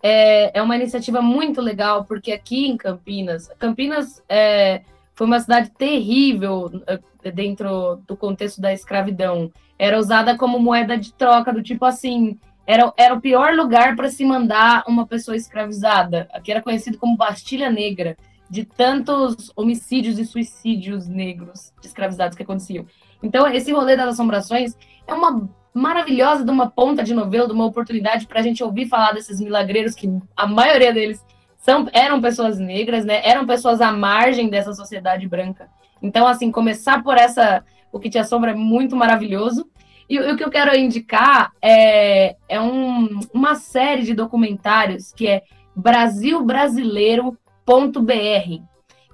[0.06, 4.82] é, é uma iniciativa muito legal, porque aqui em Campinas, Campinas é,
[5.14, 9.50] foi uma cidade terrível é, dentro do contexto da escravidão.
[9.78, 14.10] Era usada como moeda de troca, do tipo assim, era, era o pior lugar para
[14.10, 18.14] se mandar uma pessoa escravizada, que era conhecido como Bastilha Negra,
[18.50, 22.84] de tantos homicídios e suicídios negros escravizados que aconteciam.
[23.22, 24.76] Então, esse rolê das assombrações
[25.06, 28.86] é uma maravilhosa de uma ponta de novela, de uma oportunidade para a gente ouvir
[28.86, 31.20] falar desses milagreiros que a maioria deles
[31.56, 33.20] são, eram pessoas negras, né?
[33.24, 35.68] Eram pessoas à margem dessa sociedade branca.
[36.00, 39.68] Então, assim, começar por essa o que te assombra é muito maravilhoso.
[40.08, 45.42] E o que eu quero indicar é, é um, uma série de documentários que é
[45.74, 47.34] brasilbrasileiro.br.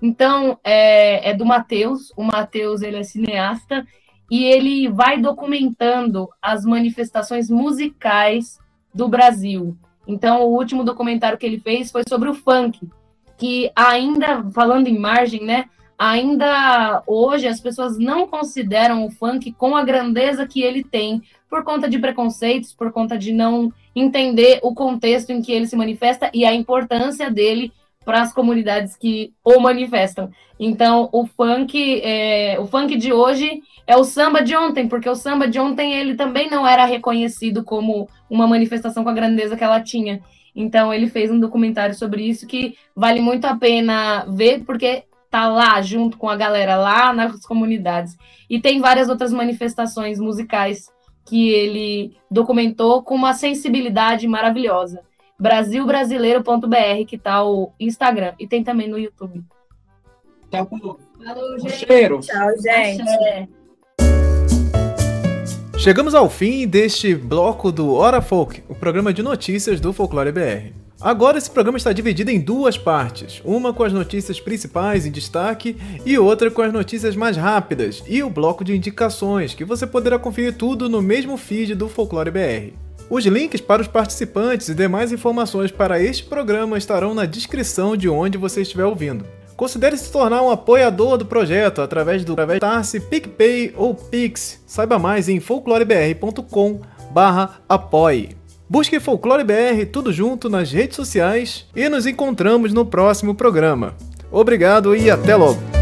[0.03, 2.13] Então, é, é do Matheus.
[2.17, 3.87] O Matheus, ele é cineasta
[4.31, 8.59] e ele vai documentando as manifestações musicais
[8.95, 9.77] do Brasil.
[10.07, 12.89] Então, o último documentário que ele fez foi sobre o funk,
[13.37, 15.65] que ainda, falando em margem, né,
[15.99, 21.65] ainda hoje as pessoas não consideram o funk com a grandeza que ele tem, por
[21.65, 26.31] conta de preconceitos, por conta de não entender o contexto em que ele se manifesta
[26.33, 27.73] e a importância dele
[28.05, 30.31] para as comunidades que o manifestam.
[30.59, 35.15] Então, o funk, é, o funk de hoje é o samba de ontem, porque o
[35.15, 39.65] samba de ontem ele também não era reconhecido como uma manifestação com a grandeza que
[39.65, 40.23] ela tinha.
[40.57, 45.47] Então, ele fez um documentário sobre isso que vale muito a pena ver, porque tá
[45.47, 48.17] lá junto com a galera lá nas comunidades.
[48.49, 50.91] E tem várias outras manifestações musicais
[51.25, 55.03] que ele documentou com uma sensibilidade maravilhosa.
[55.41, 59.43] Brasilbrasileiro.br, que tá o Instagram, e tem também no YouTube.
[60.51, 60.69] Tchau,
[61.25, 61.87] Falou, gente.
[61.87, 62.21] Cheiro.
[62.21, 63.51] Tchau, gente.
[65.79, 70.75] Chegamos ao fim deste bloco do Hora Folk, o programa de notícias do Folclore BR.
[71.01, 75.75] Agora esse programa está dividido em duas partes, uma com as notícias principais em destaque
[76.05, 80.19] e outra com as notícias mais rápidas e o bloco de indicações, que você poderá
[80.19, 82.90] conferir tudo no mesmo feed do Folclore BR.
[83.11, 88.09] Os links para os participantes e demais informações para este programa estarão na descrição de
[88.09, 89.27] onde você estiver ouvindo.
[89.57, 94.63] Considere se tornar um apoiador do projeto através do Tarse, PicPay ou Pix.
[94.65, 98.37] Saiba mais em folclorebr.com/apoie.
[98.69, 103.97] Busque Folclore BR tudo junto nas redes sociais e nos encontramos no próximo programa.
[104.31, 105.80] Obrigado e até logo!